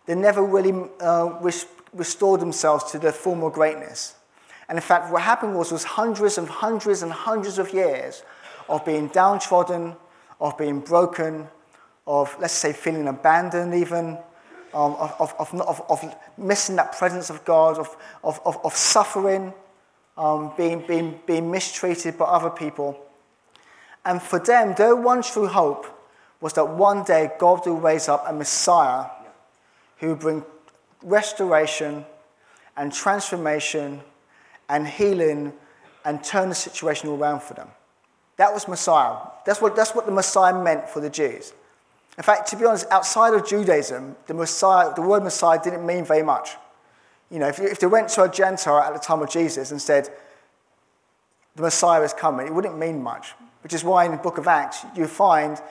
They 0.06 0.14
never 0.14 0.42
really 0.42 0.88
uh, 1.00 1.50
restored 1.92 2.40
themselves 2.40 2.90
to 2.92 2.98
their 2.98 3.12
former 3.12 3.50
greatness. 3.50 4.14
And 4.68 4.78
in 4.78 4.82
fact, 4.82 5.12
what 5.12 5.22
happened 5.22 5.56
was, 5.56 5.70
was 5.70 5.84
hundreds 5.84 6.38
and 6.38 6.48
hundreds 6.48 7.02
and 7.02 7.12
hundreds 7.12 7.58
of 7.58 7.72
years 7.72 8.22
of 8.68 8.84
being 8.84 9.08
downtrodden, 9.08 9.96
of 10.40 10.56
being 10.56 10.80
broken, 10.80 11.46
of 12.06 12.34
let's 12.40 12.54
say, 12.54 12.72
feeling 12.72 13.06
abandoned, 13.08 13.74
even, 13.74 14.18
um, 14.74 14.94
of, 14.94 15.34
of, 15.38 15.54
of, 15.60 15.82
of, 15.88 16.14
missing 16.38 16.76
that 16.76 16.92
presence 16.96 17.30
of 17.30 17.44
God, 17.44 17.78
of, 17.78 17.96
of, 18.24 18.40
of, 18.44 18.58
of 18.64 18.74
suffering, 18.74 19.52
um, 20.16 20.52
being, 20.56 20.84
being, 20.86 21.20
being 21.26 21.50
mistreated 21.50 22.16
by 22.18 22.24
other 22.24 22.50
people. 22.50 22.98
And 24.04 24.20
for 24.20 24.38
them, 24.38 24.74
their 24.74 24.96
one 24.96 25.22
true 25.22 25.46
hope 25.46 25.86
was 26.40 26.54
that 26.54 26.68
one 26.68 27.04
day 27.04 27.30
God 27.38 27.66
will 27.66 27.78
raise 27.78 28.08
up 28.08 28.24
a 28.26 28.32
Messiah 28.32 29.06
who 30.02 30.16
bring 30.16 30.44
restoration 31.02 32.04
and 32.76 32.92
transformation 32.92 34.00
and 34.68 34.86
healing 34.86 35.52
and 36.04 36.22
turn 36.24 36.48
the 36.48 36.54
situation 36.54 37.08
around 37.08 37.40
for 37.40 37.54
them. 37.54 37.68
That 38.36 38.52
was 38.52 38.66
Messiah. 38.66 39.16
That's 39.46 39.60
what, 39.60 39.76
that's 39.76 39.94
what 39.94 40.06
the 40.06 40.12
Messiah 40.12 40.60
meant 40.60 40.88
for 40.88 41.00
the 41.00 41.08
Jews. 41.08 41.52
In 42.18 42.24
fact, 42.24 42.48
to 42.48 42.56
be 42.56 42.64
honest, 42.64 42.86
outside 42.90 43.32
of 43.32 43.46
Judaism, 43.46 44.16
the, 44.26 44.34
Messiah, 44.34 44.92
the 44.94 45.02
word 45.02 45.22
Messiah 45.22 45.60
didn't 45.62 45.86
mean 45.86 46.04
very 46.04 46.24
much. 46.24 46.56
You 47.30 47.38
know, 47.38 47.48
if, 47.48 47.60
if 47.60 47.78
they 47.78 47.86
went 47.86 48.08
to 48.10 48.24
a 48.24 48.28
Gentile 48.28 48.78
at 48.78 48.92
the 48.92 48.98
time 48.98 49.22
of 49.22 49.30
Jesus 49.30 49.70
and 49.70 49.80
said, 49.80 50.08
the 51.54 51.62
Messiah 51.62 52.02
is 52.02 52.12
coming, 52.12 52.48
it 52.48 52.52
wouldn't 52.52 52.76
mean 52.76 53.02
much. 53.02 53.34
Which 53.62 53.72
is 53.72 53.84
why 53.84 54.04
in 54.04 54.10
the 54.10 54.16
book 54.16 54.38
of 54.38 54.48
Acts, 54.48 54.84
you 54.96 55.06
find 55.06 55.62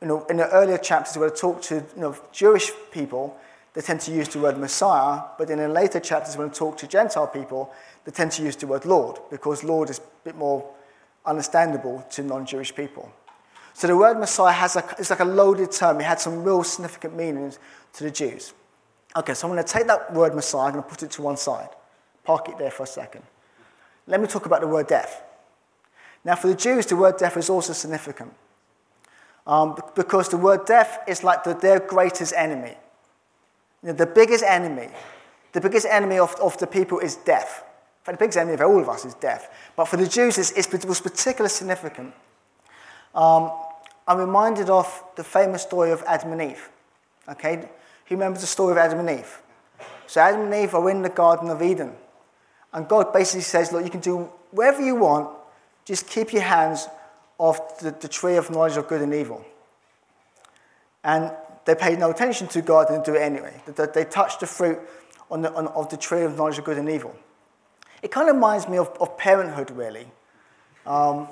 you 0.00 0.06
know, 0.06 0.24
in 0.26 0.36
the 0.36 0.48
earlier 0.50 0.78
chapters 0.78 1.16
where 1.16 1.28
they 1.28 1.36
talk 1.36 1.62
to 1.62 1.74
you 1.74 2.00
know, 2.00 2.16
Jewish 2.30 2.70
people, 2.92 3.36
they 3.74 3.80
tend 3.80 4.00
to 4.00 4.12
use 4.12 4.28
the 4.28 4.38
word 4.38 4.58
Messiah, 4.58 5.22
but 5.38 5.48
in 5.50 5.72
later 5.72 6.00
chapters 6.00 6.36
when 6.36 6.48
they 6.48 6.54
talk 6.54 6.76
to 6.78 6.86
Gentile 6.86 7.26
people, 7.26 7.72
they 8.04 8.12
tend 8.12 8.32
to 8.32 8.42
use 8.42 8.56
the 8.56 8.66
word 8.66 8.84
Lord, 8.84 9.18
because 9.30 9.64
Lord 9.64 9.90
is 9.90 9.98
a 9.98 10.02
bit 10.24 10.36
more 10.36 10.68
understandable 11.24 12.04
to 12.10 12.22
non 12.22 12.44
Jewish 12.44 12.74
people. 12.74 13.10
So 13.74 13.86
the 13.86 13.96
word 13.96 14.18
Messiah 14.18 14.52
has 14.52 14.76
a, 14.76 14.84
it's 14.98 15.10
like 15.10 15.20
a 15.20 15.24
loaded 15.24 15.72
term. 15.72 16.00
It 16.00 16.04
had 16.04 16.20
some 16.20 16.44
real 16.44 16.62
significant 16.62 17.16
meanings 17.16 17.58
to 17.94 18.04
the 18.04 18.10
Jews. 18.10 18.52
Okay, 19.16 19.34
so 19.34 19.48
I'm 19.48 19.54
going 19.54 19.64
to 19.64 19.72
take 19.72 19.86
that 19.86 20.12
word 20.12 20.34
Messiah, 20.34 20.66
I'm 20.66 20.72
going 20.72 20.84
to 20.84 20.90
put 20.90 21.02
it 21.02 21.10
to 21.12 21.22
one 21.22 21.36
side. 21.36 21.68
Park 22.24 22.48
it 22.48 22.58
there 22.58 22.70
for 22.70 22.84
a 22.84 22.86
second. 22.86 23.22
Let 24.06 24.20
me 24.20 24.26
talk 24.26 24.46
about 24.46 24.60
the 24.60 24.66
word 24.66 24.86
death. 24.86 25.22
Now, 26.24 26.36
for 26.36 26.48
the 26.48 26.54
Jews, 26.54 26.86
the 26.86 26.96
word 26.96 27.16
death 27.16 27.36
is 27.36 27.50
also 27.50 27.72
significant 27.72 28.32
um, 29.46 29.76
because 29.94 30.28
the 30.28 30.36
word 30.36 30.66
death 30.66 31.00
is 31.08 31.24
like 31.24 31.44
the, 31.44 31.54
their 31.54 31.80
greatest 31.80 32.32
enemy. 32.36 32.76
You 33.82 33.88
know, 33.88 33.92
the 33.94 34.06
biggest 34.06 34.44
enemy, 34.44 34.88
the 35.52 35.60
biggest 35.60 35.86
enemy 35.86 36.18
of, 36.18 36.34
of 36.40 36.56
the 36.58 36.66
people 36.66 36.98
is 37.00 37.16
death. 37.16 37.64
In 38.00 38.04
fact, 38.04 38.18
the 38.18 38.22
biggest 38.24 38.38
enemy 38.38 38.54
of 38.54 38.60
all 38.60 38.80
of 38.80 38.88
us 38.88 39.04
is 39.04 39.14
death. 39.14 39.52
But 39.76 39.86
for 39.86 39.96
the 39.96 40.06
Jews, 40.06 40.38
it's, 40.38 40.52
it 40.52 40.84
was 40.84 41.00
particularly 41.00 41.50
significant. 41.50 42.14
Um, 43.14 43.52
I'm 44.06 44.18
reminded 44.18 44.70
of 44.70 45.04
the 45.16 45.24
famous 45.24 45.62
story 45.62 45.90
of 45.90 46.02
Adam 46.06 46.32
and 46.32 46.42
Eve. 46.42 46.68
Okay? 47.28 47.68
Who 48.06 48.14
remembers 48.16 48.40
the 48.40 48.46
story 48.46 48.72
of 48.72 48.78
Adam 48.78 48.98
and 49.00 49.20
Eve? 49.20 49.40
So 50.06 50.20
Adam 50.20 50.42
and 50.42 50.54
Eve 50.54 50.74
are 50.74 50.90
in 50.90 51.02
the 51.02 51.08
Garden 51.08 51.50
of 51.50 51.62
Eden. 51.62 51.92
And 52.72 52.88
God 52.88 53.12
basically 53.12 53.42
says, 53.42 53.72
look, 53.72 53.84
you 53.84 53.90
can 53.90 54.00
do 54.00 54.30
whatever 54.50 54.82
you 54.82 54.96
want, 54.96 55.30
just 55.84 56.08
keep 56.08 56.32
your 56.32 56.42
hands 56.42 56.88
off 57.38 57.78
the, 57.80 57.90
the 57.90 58.08
tree 58.08 58.36
of 58.36 58.50
knowledge 58.50 58.76
of 58.76 58.88
good 58.88 59.02
and 59.02 59.14
evil. 59.14 59.44
And 61.04 61.32
they 61.64 61.74
paid 61.74 61.98
no 61.98 62.10
attention 62.10 62.48
to 62.48 62.62
God 62.62 62.90
and 62.90 63.04
do 63.04 63.14
it 63.14 63.20
anyway. 63.20 63.62
They, 63.66 63.86
they 63.94 64.04
touched 64.04 64.40
the 64.40 64.46
fruit 64.46 64.78
on 65.30 65.42
the, 65.42 65.52
on, 65.54 65.68
of 65.68 65.88
the 65.88 65.96
tree 65.96 66.22
of 66.22 66.36
knowledge 66.36 66.58
of 66.58 66.64
good 66.64 66.78
and 66.78 66.88
evil. 66.88 67.14
It 68.02 68.10
kind 68.10 68.28
of 68.28 68.34
reminds 68.34 68.68
me 68.68 68.78
of, 68.78 68.88
of 69.00 69.16
parenthood, 69.16 69.70
really. 69.70 70.06
Um, 70.86 71.28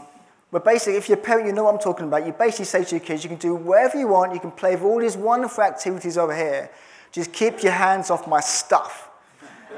but 0.53 0.65
basically, 0.65 0.97
if 0.97 1.09
you're 1.09 1.19
a 1.19 1.21
parent, 1.21 1.47
you 1.47 1.53
know 1.53 1.65
what 1.65 1.75
I'm 1.75 1.81
talking 1.81 2.07
about. 2.07 2.27
You 2.27 2.33
basically 2.33 2.65
say 2.65 2.85
to 2.85 2.97
your 2.97 3.05
kids, 3.05 3.23
you 3.25 3.31
can 3.31 3.39
do 3.39 3.55
whatever 3.55 3.99
you 3.99 4.09
want, 4.09 4.35
you 4.35 4.41
can 4.41 4.51
play 4.51 4.75
with 4.75 4.85
all 4.85 5.01
these 5.01 5.17
wonderful 5.17 5.63
activities 5.63 6.17
over 6.17 6.35
here. 6.35 6.71
Just 7.13 7.33
keep 7.33 7.63
your 7.63 7.73
hands 7.73 8.11
off 8.11 8.27
my 8.27 8.41
stuff. 8.41 9.09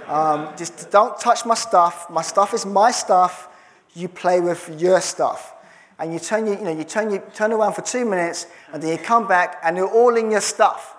Um, 0.07 0.53
just 0.57 0.91
don't 0.91 1.19
touch 1.19 1.47
my 1.47 1.55
stuff. 1.55 2.11
My 2.11 2.23
stuff 2.23 2.55
is 2.55 2.67
my 2.67 2.91
stuff. 2.91 3.49
You 3.95 4.09
play 4.09 4.41
with 4.41 4.81
your 4.81 5.01
stuff. 5.01 5.55
And 5.99 6.13
you 6.13 6.19
turn, 6.19 6.47
your, 6.47 6.57
you 6.57 6.65
know, 6.65 6.73
you 6.73 6.85
turn, 6.85 7.11
you 7.13 7.23
turn 7.35 7.53
around 7.53 7.75
for 7.75 7.83
two 7.83 8.05
minutes, 8.05 8.47
and 8.73 8.83
then 8.83 8.91
you 8.91 8.99
come 8.99 9.29
back, 9.29 9.59
and 9.63 9.77
you're 9.77 9.91
all 9.91 10.17
in 10.17 10.31
your 10.31 10.41
stuff. 10.41 10.97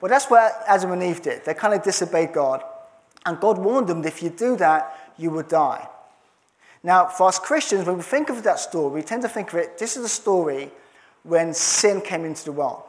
Well, 0.00 0.08
that's 0.08 0.26
what 0.26 0.62
Adam 0.66 0.92
and 0.92 1.02
Eve 1.02 1.22
did. 1.22 1.44
They 1.44 1.54
kind 1.54 1.74
of 1.74 1.82
disobeyed 1.82 2.32
God. 2.32 2.62
And 3.26 3.38
God 3.40 3.58
warned 3.58 3.88
them 3.88 4.02
that 4.02 4.08
if 4.08 4.22
you 4.22 4.30
do 4.30 4.56
that, 4.56 5.12
you 5.18 5.30
would 5.30 5.48
die. 5.48 5.88
Now, 6.82 7.06
for 7.06 7.28
us 7.28 7.38
Christians, 7.38 7.86
when 7.86 7.96
we 7.96 8.02
think 8.02 8.30
of 8.30 8.42
that 8.44 8.60
story, 8.60 8.94
we 8.94 9.02
tend 9.02 9.22
to 9.22 9.28
think 9.28 9.52
of 9.52 9.58
it 9.58 9.78
this 9.78 9.96
is 9.96 10.04
a 10.04 10.08
story 10.08 10.70
when 11.24 11.52
sin 11.52 12.00
came 12.00 12.24
into 12.24 12.44
the 12.44 12.52
world. 12.52 12.82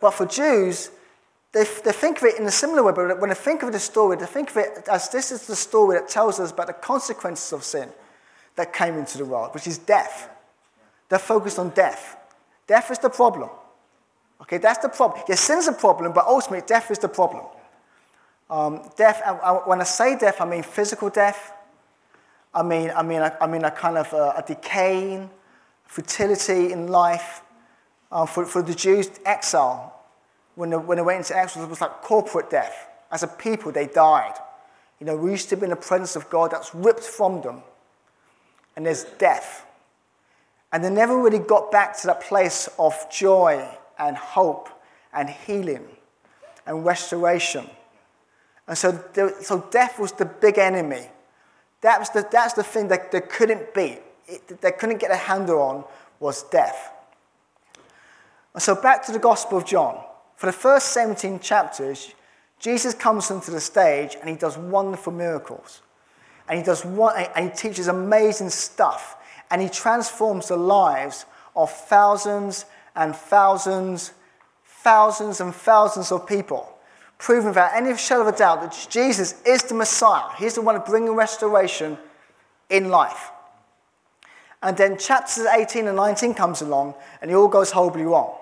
But 0.00 0.12
for 0.12 0.26
Jews, 0.26 0.90
they, 1.52 1.64
they 1.84 1.92
think 1.92 2.18
of 2.18 2.24
it 2.24 2.38
in 2.38 2.44
a 2.44 2.50
similar 2.50 2.82
way, 2.82 2.92
but 2.94 3.20
when 3.20 3.30
they 3.30 3.36
think 3.36 3.62
of 3.62 3.72
the 3.72 3.78
story, 3.78 4.16
they 4.16 4.26
think 4.26 4.50
of 4.50 4.58
it 4.58 4.88
as 4.90 5.08
this 5.08 5.32
is 5.32 5.46
the 5.46 5.56
story 5.56 5.98
that 5.98 6.08
tells 6.08 6.38
us 6.38 6.52
about 6.52 6.66
the 6.66 6.74
consequences 6.74 7.52
of 7.52 7.64
sin 7.64 7.88
that 8.56 8.72
came 8.72 8.96
into 8.96 9.18
the 9.18 9.24
world, 9.24 9.52
which 9.54 9.66
is 9.66 9.78
death. 9.78 10.30
They're 11.08 11.18
focused 11.18 11.58
on 11.58 11.70
death. 11.70 12.16
Death 12.66 12.90
is 12.90 12.98
the 12.98 13.10
problem. 13.10 13.50
Okay, 14.42 14.58
that's 14.58 14.78
the 14.78 14.88
problem. 14.88 15.22
Yes, 15.28 15.40
sin's 15.40 15.68
a 15.68 15.72
problem, 15.72 16.12
but 16.12 16.26
ultimately, 16.26 16.66
death 16.66 16.90
is 16.90 16.98
the 16.98 17.08
problem. 17.08 17.44
Um, 18.50 18.82
death, 18.96 19.22
when 19.66 19.80
I 19.80 19.84
say 19.84 20.18
death, 20.18 20.40
I 20.40 20.44
mean 20.44 20.62
physical 20.62 21.08
death. 21.08 21.52
I 22.52 22.62
mean, 22.62 22.92
I 22.94 23.02
mean, 23.02 23.20
I, 23.40 23.46
mean 23.46 23.64
a 23.64 23.70
kind 23.70 23.98
of 23.98 24.12
a, 24.12 24.34
a 24.36 24.44
decaying, 24.46 25.30
fertility 25.86 26.72
in 26.72 26.88
life. 26.88 27.42
Um, 28.12 28.26
for, 28.28 28.44
for 28.44 28.62
the 28.62 28.74
Jews, 28.74 29.10
exile, 29.24 29.92
when 30.54 30.70
they, 30.70 30.76
when 30.76 30.98
they 30.98 31.02
went 31.02 31.18
into 31.18 31.36
exile, 31.36 31.64
it 31.64 31.70
was 31.70 31.80
like 31.80 32.02
corporate 32.02 32.50
death. 32.50 32.86
As 33.10 33.22
a 33.22 33.26
people, 33.26 33.72
they 33.72 33.86
died. 33.86 34.34
You 35.00 35.06
know, 35.06 35.16
we 35.16 35.32
used 35.32 35.48
to 35.48 35.56
be 35.56 35.64
in 35.64 35.70
the 35.70 35.76
presence 35.76 36.14
of 36.14 36.30
God 36.30 36.52
that's 36.52 36.74
ripped 36.74 37.02
from 37.02 37.42
them. 37.42 37.62
And 38.76 38.86
there's 38.86 39.04
death. 39.04 39.66
And 40.72 40.84
they 40.84 40.90
never 40.90 41.16
really 41.18 41.38
got 41.38 41.70
back 41.70 41.96
to 41.98 42.06
that 42.08 42.20
place 42.20 42.68
of 42.78 42.94
joy 43.10 43.66
and 43.98 44.16
hope 44.16 44.68
and 45.12 45.30
healing 45.30 45.86
and 46.66 46.84
restoration. 46.84 47.68
And 48.66 48.76
so, 48.76 49.02
so 49.40 49.66
death 49.70 49.98
was 49.98 50.12
the 50.12 50.24
big 50.24 50.58
enemy. 50.58 51.06
That 51.82 51.98
was 51.98 52.10
the, 52.10 52.26
that's 52.30 52.54
the 52.54 52.64
thing 52.64 52.88
that 52.88 53.12
they 53.12 53.20
couldn't 53.20 53.74
beat. 53.74 54.00
It, 54.26 54.60
they 54.60 54.72
couldn't 54.72 54.98
get 54.98 55.10
a 55.10 55.16
handle 55.16 55.60
on 55.60 55.84
was 56.18 56.42
death. 56.44 56.90
And 58.54 58.62
so 58.62 58.74
back 58.74 59.04
to 59.06 59.12
the 59.12 59.18
Gospel 59.18 59.58
of 59.58 59.66
John. 59.66 60.02
For 60.36 60.46
the 60.46 60.52
first 60.52 60.88
17 60.88 61.40
chapters, 61.40 62.14
Jesus 62.58 62.94
comes 62.94 63.30
onto 63.30 63.52
the 63.52 63.60
stage 63.60 64.16
and 64.18 64.30
he 64.30 64.36
does 64.36 64.56
wonderful 64.56 65.12
miracles. 65.12 65.82
And 66.48 66.58
he, 66.58 66.64
does 66.64 66.84
one, 66.84 67.14
and 67.34 67.50
he 67.50 67.56
teaches 67.56 67.88
amazing 67.88 68.50
stuff. 68.50 69.16
And 69.50 69.62
he 69.62 69.68
transforms 69.68 70.48
the 70.48 70.56
lives 70.56 71.26
of 71.56 71.70
thousands 71.70 72.66
and 72.94 73.14
thousands, 73.14 74.12
thousands 74.64 75.40
and 75.40 75.54
thousands 75.54 76.12
of 76.12 76.26
people 76.26 76.74
proving 77.18 77.48
without 77.48 77.74
any 77.74 77.96
shadow 77.96 78.20
of 78.22 78.34
a 78.34 78.36
doubt 78.36 78.60
that 78.60 78.86
Jesus 78.90 79.40
is 79.46 79.62
the 79.62 79.74
Messiah. 79.74 80.28
He's 80.36 80.54
the 80.54 80.60
one 80.60 80.78
bringing 80.86 81.14
restoration 81.14 81.96
in 82.68 82.90
life. 82.90 83.30
And 84.62 84.76
then 84.76 84.98
chapters 84.98 85.46
18 85.46 85.86
and 85.86 85.96
19 85.96 86.34
comes 86.34 86.60
along, 86.60 86.94
and 87.20 87.30
it 87.30 87.34
all 87.34 87.48
goes 87.48 87.70
horribly 87.70 88.02
wrong. 88.02 88.34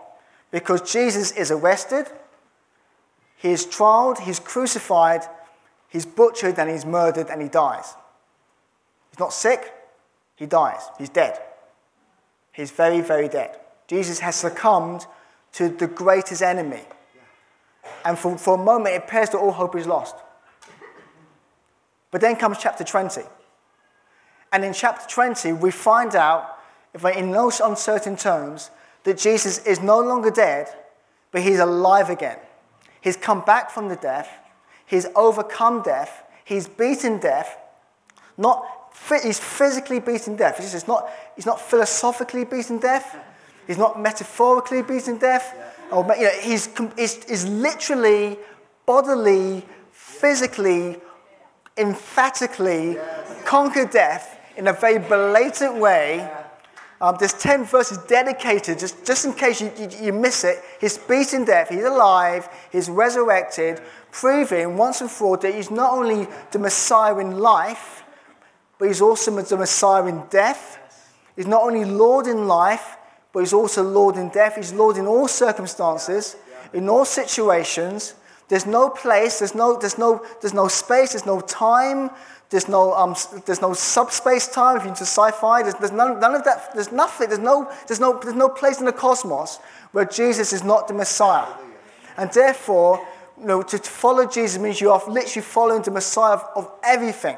Because 0.50 0.90
Jesus 0.90 1.32
is 1.32 1.50
arrested, 1.50 2.06
he 3.36 3.50
is 3.50 3.66
trialed, 3.66 4.18
he's 4.18 4.38
crucified, 4.38 5.22
he's 5.92 6.06
butchered, 6.06 6.58
and 6.58 6.70
he's 6.70 6.84
murdered, 6.84 7.28
and 7.28 7.40
he 7.40 7.48
dies. 7.48 7.94
He's 9.10 9.20
not 9.20 9.32
sick, 9.32 9.72
he 10.34 10.46
dies. 10.46 10.80
He's 10.98 11.10
dead. 11.10 11.38
He's 12.52 12.70
very, 12.70 13.00
very 13.00 13.28
dead. 13.28 13.60
Jesus 13.86 14.18
has 14.18 14.34
succumbed 14.34 15.06
to 15.52 15.68
the 15.68 15.86
greatest 15.86 16.42
enemy 16.42 16.82
and 18.04 18.18
for, 18.18 18.36
for 18.36 18.54
a 18.54 18.62
moment, 18.62 18.94
it 18.94 19.04
appears 19.04 19.30
that 19.30 19.38
all 19.38 19.52
hope 19.52 19.76
is 19.76 19.86
lost. 19.86 20.16
But 22.10 22.20
then 22.20 22.36
comes 22.36 22.58
chapter 22.58 22.84
20. 22.84 23.22
And 24.52 24.64
in 24.64 24.72
chapter 24.72 25.08
20, 25.08 25.52
we 25.54 25.70
find 25.70 26.14
out, 26.14 26.58
if 26.92 27.04
in 27.04 27.30
no 27.30 27.50
uncertain 27.64 28.16
terms, 28.16 28.70
that 29.04 29.18
Jesus 29.18 29.64
is 29.66 29.80
no 29.80 29.98
longer 30.00 30.30
dead, 30.30 30.68
but 31.30 31.42
he's 31.42 31.58
alive 31.58 32.10
again. 32.10 32.38
He's 33.00 33.16
come 33.16 33.40
back 33.44 33.70
from 33.70 33.88
the 33.88 33.96
death, 33.96 34.28
he's 34.92 35.06
overcome 35.16 35.80
death, 35.82 36.22
he's 36.44 36.68
beaten 36.68 37.18
death. 37.18 37.56
Not, 38.36 38.62
he's 39.22 39.40
physically 39.40 40.00
beaten 40.00 40.36
death. 40.36 40.58
He's 40.58 40.86
not, 40.86 41.10
he's 41.34 41.46
not 41.46 41.58
philosophically 41.58 42.44
beaten 42.44 42.78
death, 42.78 43.16
he's 43.66 43.78
not 43.78 43.98
metaphorically 43.98 44.82
beaten 44.82 45.16
death. 45.16 45.56
Or 45.90 46.04
you 46.14 46.24
know, 46.24 46.30
he's, 46.40 46.68
he's, 46.96 47.24
he's 47.24 47.46
literally, 47.46 48.38
bodily, 48.84 49.64
physically, 49.92 50.98
emphatically 51.78 52.98
conquered 53.46 53.90
death 53.90 54.38
in 54.58 54.68
a 54.68 54.74
very 54.74 54.98
blatant 54.98 55.76
way. 55.76 56.30
Um, 57.00 57.16
there's 57.18 57.32
10 57.32 57.64
verses 57.64 57.98
dedicated, 58.06 58.78
just, 58.78 59.04
just 59.04 59.24
in 59.24 59.32
case 59.32 59.60
you, 59.60 59.72
you, 59.76 59.88
you 60.00 60.12
miss 60.12 60.44
it. 60.44 60.62
He's 60.80 60.96
beaten 60.98 61.44
death, 61.44 61.70
he's 61.70 61.82
alive, 61.82 62.48
he's 62.70 62.88
resurrected, 62.88 63.80
proving 64.12 64.76
once 64.76 65.00
and 65.00 65.10
for 65.10 65.24
all 65.24 65.36
that 65.38 65.54
he's 65.54 65.70
not 65.70 65.92
only 65.92 66.28
the 66.52 66.58
Messiah 66.58 67.18
in 67.18 67.38
life, 67.38 68.04
but 68.78 68.86
he's 68.86 69.00
also 69.00 69.30
the 69.42 69.56
Messiah 69.56 70.06
in 70.06 70.22
death. 70.30 70.78
He's 71.34 71.46
not 71.46 71.62
only 71.62 71.84
Lord 71.84 72.26
in 72.26 72.46
life, 72.46 72.96
but 73.32 73.40
he's 73.40 73.52
also 73.52 73.82
Lord 73.82 74.16
in 74.16 74.28
death. 74.28 74.56
He's 74.56 74.72
Lord 74.72 74.96
in 74.98 75.06
all 75.06 75.26
circumstances, 75.26 76.36
in 76.72 76.88
all 76.88 77.04
situations. 77.04 78.14
There's 78.48 78.66
no 78.66 78.90
place, 78.90 79.38
there's 79.38 79.54
no, 79.54 79.78
there's 79.78 79.98
no, 79.98 80.24
there's 80.40 80.52
no 80.52 80.68
space, 80.68 81.12
there's 81.12 81.24
no 81.24 81.40
time, 81.40 82.10
there's 82.50 82.68
no, 82.68 82.92
um, 82.92 83.16
there's 83.46 83.62
no 83.62 83.72
subspace 83.72 84.46
time 84.46 84.76
if 84.76 84.82
you're 84.82 84.90
into 84.90 85.04
sci-fi. 85.04 85.62
There's, 85.62 85.74
there's 85.76 85.90
none, 85.90 86.20
none 86.20 86.34
of 86.34 86.44
that. 86.44 86.74
There's 86.74 86.92
nothing. 86.92 87.28
There's 87.28 87.40
no, 87.40 87.72
there's, 87.88 87.98
no, 87.98 88.20
there's 88.20 88.36
no 88.36 88.50
place 88.50 88.78
in 88.78 88.84
the 88.84 88.92
cosmos 88.92 89.56
where 89.92 90.04
Jesus 90.04 90.52
is 90.52 90.62
not 90.62 90.86
the 90.86 90.92
Messiah. 90.92 91.50
And 92.18 92.30
therefore, 92.30 93.06
you 93.38 93.46
know, 93.46 93.62
to 93.62 93.78
follow 93.78 94.26
Jesus 94.26 94.60
means 94.60 94.80
you 94.80 94.90
are 94.90 95.02
literally 95.08 95.44
following 95.44 95.82
the 95.82 95.90
Messiah 95.90 96.34
of, 96.34 96.44
of 96.56 96.72
everything, 96.84 97.36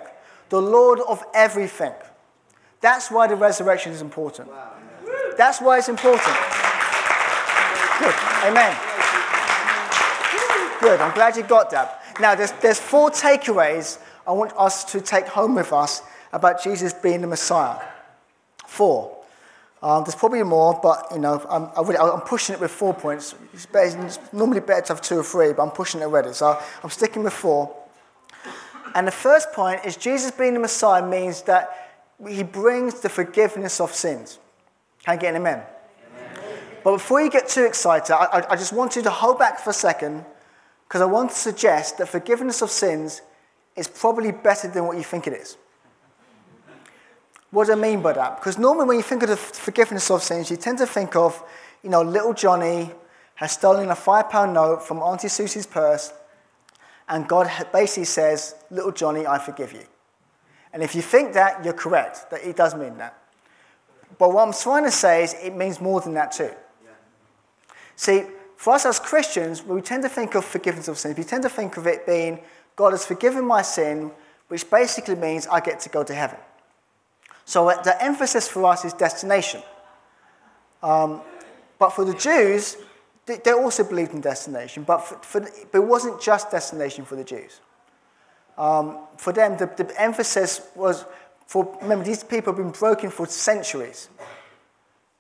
the 0.49 0.61
Lord 0.61 1.01
of 1.01 1.25
everything. 1.35 1.93
That's 2.81 3.11
why 3.11 3.27
the 3.27 3.37
resurrection 3.37 3.93
is 3.93 4.03
important. 4.03 4.51
That's 5.37 5.61
why 5.61 5.79
it's 5.79 5.89
important. 5.89 6.37
Good. 7.99 8.15
Amen. 8.45 8.77
Good. 10.81 11.01
I'm 11.01 11.15
glad 11.15 11.37
you 11.37 11.43
got 11.45 11.71
that. 11.71 12.03
Now, 12.21 12.35
there's, 12.35 12.53
there's 12.53 12.79
four 12.79 13.11
takeaways 13.11 13.99
I 14.27 14.33
want 14.33 14.53
us 14.57 14.85
to 14.93 15.01
take 15.01 15.27
home 15.27 15.55
with 15.55 15.73
us 15.73 16.03
about 16.33 16.63
Jesus 16.63 16.93
being 16.93 17.21
the 17.21 17.27
Messiah. 17.27 17.81
Four. 18.67 19.14
Um, 19.85 20.03
there's 20.03 20.15
probably 20.15 20.43
more, 20.43 20.81
but 20.83 21.09
you 21.13 21.19
know, 21.19 21.45
I'm, 21.51 21.69
I 21.77 22.15
am 22.15 22.23
pushing 22.23 22.55
it 22.55 22.61
with 22.61 22.71
four 22.71 22.95
points. 22.95 23.35
It's, 23.53 23.67
better, 23.67 24.03
it's, 24.07 24.19
normally 24.33 24.61
better 24.61 24.81
to 24.81 24.95
have 24.95 25.03
two 25.03 25.19
or 25.19 25.23
three, 25.23 25.53
but 25.53 25.63
I'm 25.63 25.73
pushing 25.73 26.01
it 26.01 26.05
already. 26.05 26.33
So 26.33 26.59
I'm 26.83 26.89
sticking 26.89 27.23
with 27.23 27.35
four. 27.35 27.77
And 28.95 29.07
the 29.07 29.13
first 29.13 29.53
point 29.53 29.85
is 29.85 29.99
Jesus 29.99 30.31
being 30.31 30.55
the 30.55 30.61
Messiah 30.61 31.07
means 31.07 31.43
that 31.43 31.99
he 32.27 32.43
brings 32.43 33.01
the 33.01 33.11
forgiveness 33.11 33.79
of 33.79 33.93
sins. 33.93 34.39
Can 35.05 35.13
I 35.13 35.17
get 35.19 35.35
an 35.35 35.43
amen? 35.43 35.63
amen. 36.17 36.59
But 36.83 36.93
before 36.93 37.21
you 37.21 37.29
get 37.29 37.47
too 37.49 37.67
excited, 37.67 38.11
I, 38.15 38.47
I 38.49 38.57
just 38.57 38.73
want 38.73 38.97
you 38.97 39.03
to 39.03 39.11
hold 39.11 39.39
back 39.39 39.59
for 39.59 39.69
a 39.69 39.75
second 39.75 40.25
because 40.89 41.03
I 41.03 41.07
want 41.07 41.29
to 41.29 41.37
suggest 41.37 41.99
that 41.99 42.09
forgiveness 42.09 42.63
of 42.63 42.71
sins 42.71 43.21
is 43.77 43.87
probably 43.87 44.33
better 44.33 44.67
than 44.67 44.87
what 44.87 44.97
you 44.97 45.03
think 45.03 45.27
it 45.27 45.35
is. 45.35 45.59
What 47.55 47.69
do 47.69 47.73
I 47.75 47.77
mean 47.77 48.03
by 48.03 48.15
that? 48.15 48.39
Because 48.41 48.59
normally 48.59 48.85
when 48.85 48.97
you 48.97 49.05
think 49.05 49.23
of 49.23 49.29
the 49.29 49.37
forgiveness 49.37 50.11
of 50.11 50.25
sins, 50.25 50.51
you 50.51 50.57
tend 50.57 50.79
to 50.79 50.89
think 50.89 51.15
of, 51.15 51.41
you 51.85 51.89
know, 51.89 52.03
little 52.03 52.35
Johnny 52.35 52.91
has 53.37 53.53
stolen 53.53 53.89
a 53.91 53.95
five 53.95 54.29
pound 54.29 54.55
note 54.55 54.83
from 54.83 54.99
Auntie 54.99 55.29
Susie's 55.29 55.65
purse, 55.65 56.13
and 57.09 57.29
God 57.29 57.49
basically 57.73 58.07
says, 58.07 58.57
Little 58.71 58.91
Johnny, 58.91 59.25
I 59.25 59.39
forgive 59.39 59.73
you. 59.73 59.85
And 60.73 60.83
if 60.83 60.97
you 60.97 61.03
think 61.03 61.35
that, 61.35 61.65
you're 61.65 61.75
correct, 61.75 62.29
that 62.33 62.43
it 62.43 62.57
does 62.57 62.75
mean 62.75 62.99
that. 62.99 63.17
But 64.19 64.33
what 64.33 64.49
I'm 64.49 64.53
trying 64.53 64.83
to 64.83 64.91
say 64.91 65.23
is 65.23 65.37
it 65.41 65.55
means 65.55 65.81
more 65.81 66.01
than 66.01 66.15
that 66.15 66.33
too. 66.33 66.51
See, 67.95 68.25
for 68.57 68.75
us 68.75 68.85
as 68.85 68.99
Christians, 68.99 69.63
we 69.63 69.81
tend 69.81 70.03
to 70.03 70.09
think 70.09 70.35
of 70.35 70.45
forgiveness 70.45 70.89
of 70.89 70.99
sins, 70.99 71.17
we 71.17 71.23
tend 71.23 71.45
to 71.45 71.49
think 71.49 71.77
of 71.77 71.87
it 71.87 72.05
being 72.05 72.41
God 72.75 72.95
has 72.95 73.07
forgiven 73.07 73.45
my 73.45 73.63
sin, 73.63 74.11
which 74.49 74.69
basically 74.69 75.15
means 75.15 75.47
I 75.47 75.61
get 75.61 75.79
to 75.81 75.89
go 75.89 76.03
to 76.03 76.13
heaven. 76.13 76.39
So 77.45 77.69
uh, 77.69 77.83
the 77.83 78.03
emphasis 78.03 78.49
for 78.49 78.65
us 78.67 78.85
is 78.85 78.93
destination. 78.93 79.63
Um, 80.83 81.21
but 81.79 81.91
for 81.91 82.05
the 82.05 82.15
Jews, 82.15 82.77
they 83.27 83.53
also 83.53 83.85
believed 83.85 84.13
in 84.13 84.21
destination, 84.21 84.83
but, 84.85 84.99
for, 84.99 85.17
for 85.17 85.41
but 85.41 85.79
it 85.79 85.85
wasn't 85.85 86.21
just 86.21 86.51
destination 86.51 87.05
for 87.05 87.17
the 87.17 87.25
Jews. 87.25 87.61
Um, 88.59 88.99
for 89.17 89.33
them, 89.33 89.57
the, 89.57 89.67
the, 89.67 90.01
emphasis 90.01 90.61
was 90.75 91.07
for, 91.47 91.77
remember, 91.83 92.05
these 92.05 92.23
people 92.23 92.53
have 92.53 92.63
been 92.63 92.71
broken 92.71 93.11
for 93.11 93.27
centuries. 93.27 94.09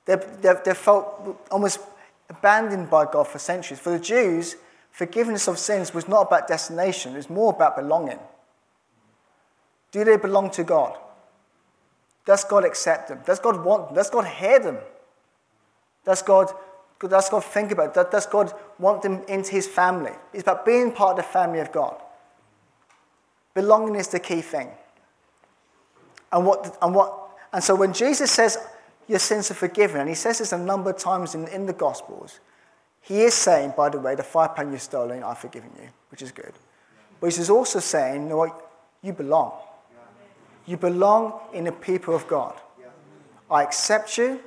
They, 0.05 0.17
they, 0.41 0.55
they 0.65 0.75
felt 0.75 1.47
almost 1.51 1.81
abandoned 2.29 2.91
by 2.91 3.07
God 3.07 3.27
for 3.27 3.39
centuries. 3.39 3.81
For 3.81 3.91
the 3.91 3.99
Jews, 3.99 4.57
forgiveness 4.91 5.49
of 5.49 5.59
sins 5.59 5.93
was 5.93 6.07
not 6.07 6.27
about 6.27 6.47
destination, 6.47 7.15
it 7.15 7.17
was 7.17 7.31
more 7.31 7.53
about 7.53 7.77
belonging. 7.77 8.19
Do 9.93 10.05
they 10.05 10.17
belong 10.17 10.51
to 10.53 10.65
God? 10.65 10.99
Does 12.25 12.45
God 12.45 12.65
accept 12.65 13.09
them? 13.09 13.21
Does 13.27 13.39
God 13.39 13.65
want 13.65 13.87
them? 13.87 13.95
Does 13.97 14.11
God 14.11 14.27
hear 14.27 14.59
them? 14.59 14.79
Does 16.05 16.23
God, 16.23 16.53
does 17.01 17.29
God 17.29 17.45
think 17.45 17.71
about 17.71 17.97
it? 17.97 18.11
Does 18.11 18.27
God 18.27 18.53
want 18.79 19.03
them 19.03 19.23
into 19.29 19.53
his 19.53 19.67
family? 19.67 20.13
It's 20.33 20.43
about 20.43 20.65
being 20.65 20.93
part 20.93 21.19
of 21.19 21.25
the 21.25 21.31
family 21.31 21.61
of 21.61 21.73
God. 21.73 22.01
Belonging 23.55 23.97
is 23.97 24.09
the 24.09 24.21
key 24.21 24.41
thing. 24.41 24.69
And, 26.33 26.45
what, 26.45 26.77
and, 26.83 26.95
what, 26.95 27.31
and 27.53 27.63
so 27.63 27.75
when 27.75 27.93
Jesus 27.93 28.31
says 28.31 28.59
your 29.07 29.19
sins 29.21 29.51
are 29.51 29.55
forgiven, 29.55 30.01
and 30.01 30.09
he 30.09 30.15
says 30.15 30.39
this 30.39 30.53
a 30.53 30.59
number 30.59 30.91
of 30.91 30.99
times 30.99 31.35
in, 31.35 31.47
in 31.49 31.67
the 31.67 31.73
Gospels, 31.73 32.41
he 33.01 33.21
is 33.21 33.35
saying, 33.35 33.75
by 33.77 33.91
the 33.91 33.99
way, 33.99 34.15
the 34.15 34.23
five 34.23 34.57
pound 34.57 34.73
you've 34.73 34.83
stolen, 34.83 35.23
I've 35.23 35.39
forgiven 35.39 35.71
you, 35.81 35.89
which 36.11 36.23
is 36.23 36.33
good. 36.33 36.53
But 37.21 37.35
he's 37.35 37.51
also 37.51 37.79
saying, 37.79 38.23
you 38.23 38.29
know 38.31 38.39
what? 38.39 38.71
You 39.03 39.13
belong. 39.13 39.53
You 40.67 40.77
belong 40.77 41.41
in 41.53 41.65
the 41.65 41.73
people 41.73 42.15
of 42.15 42.27
God. 42.27 42.55
I 43.51 43.63
accept 43.63 44.17
you. 44.19 44.41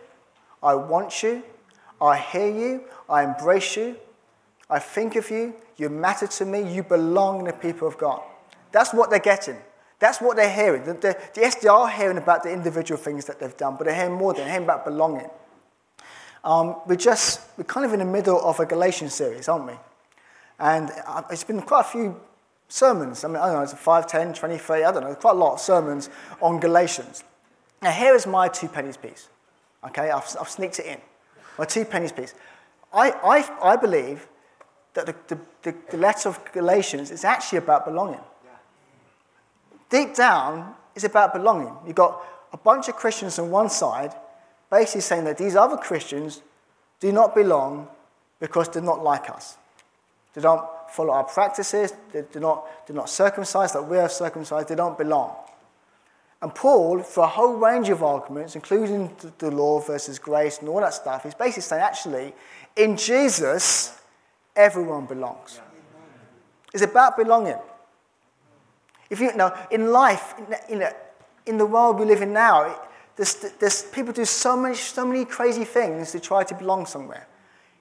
I 0.61 0.73
want 0.73 1.23
you. 1.23 1.43
I 2.01 2.17
hear 2.17 2.49
you. 2.49 2.83
I 3.09 3.23
embrace 3.23 3.77
you. 3.77 3.95
I 4.69 4.79
think 4.79 5.15
of 5.15 5.29
you. 5.29 5.53
You 5.77 5.89
matter 5.89 6.27
to 6.27 6.45
me. 6.45 6.73
You 6.73 6.83
belong 6.83 7.39
in 7.39 7.45
the 7.45 7.53
people 7.53 7.87
of 7.87 7.97
God. 7.97 8.21
That's 8.71 8.93
what 8.93 9.09
they're 9.09 9.19
getting. 9.19 9.57
That's 9.99 10.21
what 10.21 10.35
they're 10.35 10.53
hearing. 10.53 10.83
yes, 11.35 11.55
they 11.55 11.67
are 11.67 11.89
hearing 11.89 12.17
about 12.17 12.43
the 12.43 12.51
individual 12.51 12.99
things 12.99 13.25
that 13.25 13.39
they've 13.39 13.57
done, 13.57 13.77
but 13.77 13.85
they're 13.85 13.95
hearing 13.95 14.13
more. 14.13 14.33
Than 14.33 14.43
they're 14.43 14.51
hearing 14.51 14.65
about 14.65 14.85
belonging. 14.85 15.29
Um, 16.43 16.75
we're 16.85 16.95
just, 16.95 17.41
we're 17.57 17.63
kind 17.63 17.85
of 17.85 17.93
in 17.93 17.99
the 17.99 18.05
middle 18.05 18.39
of 18.39 18.59
a 18.59 18.65
Galatian 18.65 19.09
series, 19.09 19.49
aren't 19.49 19.67
we? 19.67 19.73
And 20.59 20.91
uh, 21.05 21.23
it's 21.31 21.43
been 21.43 21.61
quite 21.61 21.81
a 21.81 21.89
few 21.89 22.19
sermons. 22.67 23.23
I 23.23 23.27
mean, 23.27 23.37
I 23.37 23.47
don't 23.47 23.55
know, 23.55 23.61
it's 23.61 23.73
5, 23.73 24.07
10, 24.07 24.33
23, 24.33 24.83
I 24.83 24.91
don't 24.91 25.03
know, 25.03 25.15
quite 25.15 25.35
a 25.35 25.39
lot 25.39 25.53
of 25.53 25.59
sermons 25.59 26.09
on 26.41 26.59
Galatians. 26.59 27.23
Now, 27.81 27.91
here 27.91 28.15
is 28.15 28.25
my 28.27 28.47
two 28.47 28.67
pennies 28.67 28.97
piece. 28.97 29.29
Okay, 29.85 30.09
I've, 30.09 30.35
I've 30.39 30.49
sneaked 30.49 30.79
it 30.79 30.85
in. 30.85 30.97
My 31.57 31.65
two 31.65 31.85
pennies 31.85 32.11
piece. 32.11 32.33
I, 32.93 33.11
I, 33.11 33.73
I 33.73 33.75
believe 33.75 34.27
that 34.93 35.05
the, 35.05 35.39
the, 35.61 35.75
the 35.91 35.97
letter 35.97 36.29
of 36.29 36.39
Galatians 36.53 37.11
is 37.11 37.23
actually 37.23 37.59
about 37.59 37.85
belonging. 37.85 38.21
Deep 39.89 40.15
down, 40.15 40.73
it's 40.95 41.05
about 41.05 41.33
belonging. 41.33 41.73
You've 41.85 41.95
got 41.95 42.21
a 42.51 42.57
bunch 42.57 42.87
of 42.89 42.95
Christians 42.95 43.39
on 43.39 43.51
one 43.51 43.69
side 43.69 44.13
basically 44.69 45.01
saying 45.01 45.23
that 45.25 45.37
these 45.37 45.55
other 45.55 45.77
Christians 45.77 46.41
do 46.99 47.11
not 47.11 47.35
belong 47.35 47.87
because 48.39 48.69
they're 48.69 48.81
not 48.81 49.03
like 49.03 49.29
us. 49.29 49.57
They 50.33 50.41
don't 50.41 50.67
follow 50.89 51.13
our 51.13 51.23
practices, 51.23 51.93
they 52.11 52.23
do 52.31 52.39
not, 52.39 52.67
they're 52.85 52.95
not 52.95 53.09
circumcised 53.09 53.75
like 53.75 53.89
we 53.89 53.97
are 53.97 54.09
circumcised, 54.09 54.69
they 54.69 54.75
don't 54.75 54.97
belong. 54.97 55.35
And 56.41 56.53
Paul, 56.53 57.01
for 57.01 57.23
a 57.23 57.27
whole 57.27 57.55
range 57.55 57.89
of 57.89 58.03
arguments, 58.03 58.55
including 58.55 59.15
the 59.39 59.49
law 59.49 59.79
versus 59.79 60.19
grace 60.19 60.59
and 60.59 60.69
all 60.69 60.81
that 60.81 60.93
stuff, 60.93 61.23
he's 61.23 61.33
basically 61.33 61.63
saying 61.63 61.81
actually, 61.81 62.33
in 62.75 62.95
Jesus, 62.95 63.99
everyone 64.55 65.05
belongs. 65.05 65.59
It's 66.73 66.83
about 66.83 67.17
belonging. 67.17 67.57
If 69.09 69.19
you, 69.19 69.33
know, 69.35 69.55
in 69.71 69.91
life, 69.91 70.35
in, 70.69 70.81
in, 70.81 70.87
in 71.45 71.57
the 71.57 71.65
world 71.65 71.99
we 71.99 72.05
live 72.05 72.21
in 72.21 72.33
now, 72.33 72.81
there's, 73.15 73.33
there's, 73.59 73.83
people 73.83 74.13
do 74.13 74.25
so 74.25 74.55
many, 74.55 74.75
so 74.75 75.05
many 75.05 75.25
crazy 75.25 75.63
things 75.63 76.11
to 76.11 76.19
try 76.19 76.43
to 76.43 76.53
belong 76.53 76.85
somewhere. 76.85 77.27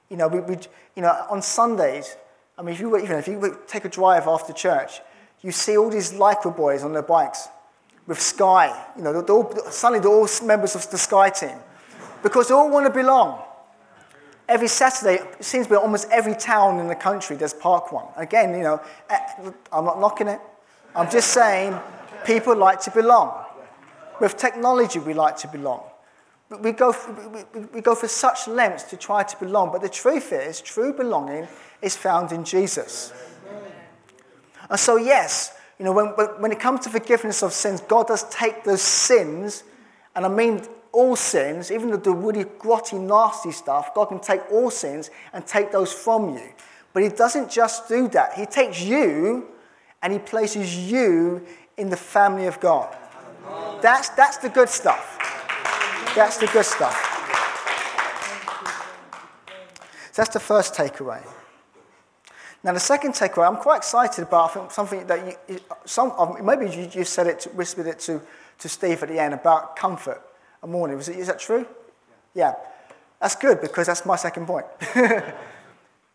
You 0.08 0.16
know, 0.16 0.28
we, 0.28 0.40
we, 0.40 0.56
you 0.94 1.02
know, 1.02 1.26
on 1.28 1.42
Sundays, 1.42 2.16
I 2.58 2.62
mean, 2.62 2.74
if 2.74 2.80
you, 2.80 2.96
even 2.96 3.18
if 3.18 3.28
you 3.28 3.58
take 3.66 3.84
a 3.84 3.88
drive 3.88 4.26
after 4.26 4.52
church, 4.52 5.00
you 5.42 5.52
see 5.52 5.76
all 5.76 5.90
these 5.90 6.12
Lycra 6.12 6.56
boys 6.56 6.82
on 6.82 6.92
their 6.92 7.02
bikes 7.02 7.48
with 8.06 8.20
Sky. 8.20 8.86
You 8.96 9.02
know, 9.02 9.20
they're 9.20 9.36
all, 9.36 9.54
suddenly 9.70 10.00
they're 10.00 10.10
all 10.10 10.28
members 10.44 10.74
of 10.74 10.90
the 10.90 10.98
Sky 10.98 11.30
team 11.30 11.58
because 12.22 12.48
they 12.48 12.54
all 12.54 12.70
want 12.70 12.86
to 12.86 12.92
belong. 12.92 13.42
Every 14.48 14.68
Saturday, 14.68 15.22
it 15.22 15.44
seems 15.44 15.66
to 15.66 15.70
be 15.70 15.76
almost 15.76 16.08
every 16.10 16.34
town 16.34 16.78
in 16.78 16.86
the 16.86 16.94
country 16.94 17.36
there's 17.36 17.52
parkrun. 17.52 18.08
Again, 18.16 18.54
you 18.54 18.62
know, 18.62 18.80
eh, 19.10 19.18
I'm 19.72 19.84
not 19.84 20.00
knocking 20.00 20.28
it. 20.28 20.40
I'm 20.94 21.10
just 21.10 21.32
saying 21.32 21.78
people 22.24 22.56
like 22.56 22.80
to 22.82 22.90
belong. 22.90 23.44
With 24.20 24.36
technology, 24.36 24.98
we 24.98 25.14
like 25.14 25.36
to 25.38 25.48
belong. 25.48 25.82
We 26.48 26.72
go, 26.72 26.94
we 27.72 27.80
go 27.80 27.94
for 27.94 28.06
such 28.06 28.46
lengths 28.46 28.84
to 28.84 28.96
try 28.96 29.24
to 29.24 29.36
belong, 29.38 29.72
but 29.72 29.82
the 29.82 29.88
truth 29.88 30.32
is, 30.32 30.60
true 30.60 30.92
belonging 30.92 31.48
is 31.82 31.96
found 31.96 32.30
in 32.30 32.44
Jesus. 32.44 33.12
And 34.70 34.78
so, 34.78 34.96
yes, 34.96 35.56
you 35.78 35.84
know, 35.84 35.92
when, 35.92 36.06
when 36.40 36.52
it 36.52 36.60
comes 36.60 36.80
to 36.80 36.90
forgiveness 36.90 37.42
of 37.42 37.52
sins, 37.52 37.80
God 37.80 38.06
does 38.06 38.28
take 38.30 38.64
those 38.64 38.82
sins, 38.82 39.64
and 40.14 40.24
I 40.24 40.28
mean 40.28 40.62
all 40.92 41.14
sins, 41.14 41.70
even 41.70 41.90
the, 41.90 41.98
the 41.98 42.12
really 42.12 42.44
grotty, 42.44 42.98
nasty 42.98 43.52
stuff, 43.52 43.92
God 43.94 44.06
can 44.06 44.20
take 44.20 44.40
all 44.50 44.70
sins 44.70 45.10
and 45.32 45.46
take 45.46 45.70
those 45.70 45.92
from 45.92 46.34
you. 46.34 46.52
But 46.92 47.02
He 47.02 47.10
doesn't 47.10 47.50
just 47.50 47.88
do 47.88 48.08
that. 48.08 48.32
He 48.32 48.46
takes 48.46 48.80
you 48.80 49.48
and 50.02 50.12
He 50.12 50.18
places 50.18 50.90
you 50.90 51.44
in 51.76 51.90
the 51.90 51.96
family 51.96 52.46
of 52.46 52.58
God. 52.60 52.96
That's, 53.82 54.08
that's 54.10 54.38
the 54.38 54.48
good 54.48 54.70
stuff. 54.70 55.18
That's 56.16 56.38
the 56.38 56.46
good 56.46 56.64
stuff. 56.64 56.96
So 60.12 60.22
that's 60.22 60.32
the 60.32 60.40
first 60.40 60.72
takeaway. 60.72 61.22
Now, 62.64 62.72
the 62.72 62.80
second 62.80 63.12
takeaway, 63.12 63.46
I'm 63.46 63.58
quite 63.58 63.76
excited 63.76 64.22
about 64.22 64.72
something 64.72 65.06
that 65.08 65.38
you, 65.46 65.60
some, 65.84 66.38
maybe 66.42 66.70
you, 66.74 66.88
you 66.90 67.04
said 67.04 67.26
it, 67.26 67.40
to, 67.40 67.50
whispered 67.50 67.86
it 67.86 67.98
to, 68.00 68.22
to 68.60 68.68
Steve 68.68 69.02
at 69.02 69.10
the 69.10 69.18
end 69.18 69.34
about 69.34 69.76
comfort 69.76 70.22
a 70.62 70.66
morning. 70.66 70.96
Was 70.96 71.10
it, 71.10 71.16
is 71.16 71.26
that 71.26 71.38
true? 71.38 71.66
Yeah. 72.34 72.54
That's 73.20 73.36
good 73.36 73.60
because 73.60 73.86
that's 73.86 74.06
my 74.06 74.16
second 74.16 74.46
point. 74.46 74.64
and 74.94 75.34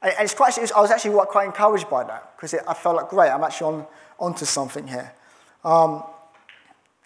it's 0.02 0.34
quite, 0.34 0.58
I 0.58 0.82
was 0.82 0.90
actually 0.90 1.16
quite 1.28 1.46
encouraged 1.46 1.92
by 1.92 2.04
that 2.06 2.36
because 2.36 2.56
I 2.56 2.74
felt 2.74 2.96
like, 2.96 3.10
great, 3.10 3.30
I'm 3.30 3.44
actually 3.44 3.76
on, 3.76 3.88
onto 4.20 4.46
something 4.46 4.88
here. 4.88 5.14
Um, 5.64 6.04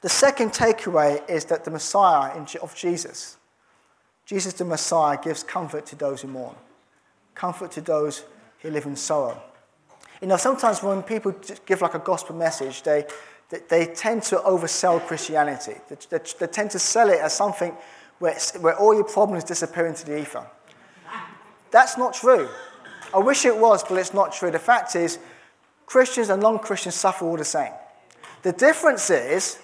the 0.01 0.09
second 0.09 0.51
takeaway 0.51 1.27
is 1.29 1.45
that 1.45 1.65
the 1.65 1.71
Messiah 1.71 2.39
of 2.61 2.75
Jesus, 2.75 3.37
Jesus 4.25 4.53
the 4.53 4.65
Messiah, 4.65 5.17
gives 5.21 5.43
comfort 5.43 5.85
to 5.87 5.95
those 5.95 6.21
who 6.21 6.27
mourn 6.27 6.55
comfort 7.35 7.71
to 7.73 7.81
those 7.81 8.23
who 8.61 8.71
live 8.71 8.85
in 8.85 8.95
sorrow. 8.95 9.39
You 10.21 10.27
know, 10.27 10.37
sometimes 10.37 10.81
when 10.81 11.03
people 11.03 11.35
give 11.65 11.81
like 11.81 11.93
a 11.93 11.99
gospel 11.99 12.35
message, 12.35 12.81
they, 12.81 13.05
they, 13.49 13.59
they 13.67 13.85
tend 13.93 14.23
to 14.23 14.37
oversell 14.37 15.05
Christianity. 15.05 15.75
They, 15.89 15.97
they, 16.09 16.19
they, 16.39 16.47
tend 16.47 16.71
to 16.71 16.79
sell 16.79 17.09
it 17.09 17.19
as 17.19 17.33
something 17.33 17.75
where, 18.19 18.35
where 18.61 18.75
all 18.77 18.95
your 18.95 19.03
problems 19.03 19.43
disappear 19.43 19.85
into 19.85 20.05
the 20.05 20.19
ether. 20.19 20.47
That's 21.69 21.97
not 21.97 22.13
true. 22.13 22.47
I 23.13 23.19
wish 23.19 23.45
it 23.45 23.55
was, 23.55 23.83
but 23.83 23.97
it's 23.97 24.13
not 24.13 24.31
true. 24.31 24.49
The 24.49 24.59
fact 24.59 24.95
is, 24.95 25.19
Christians 25.85 26.29
and 26.29 26.41
non 26.41 26.59
Christians 26.59 26.95
suffer 26.95 27.25
all 27.25 27.37
the 27.37 27.45
same. 27.45 27.71
The 28.41 28.53
difference 28.53 29.09
is, 29.09 29.59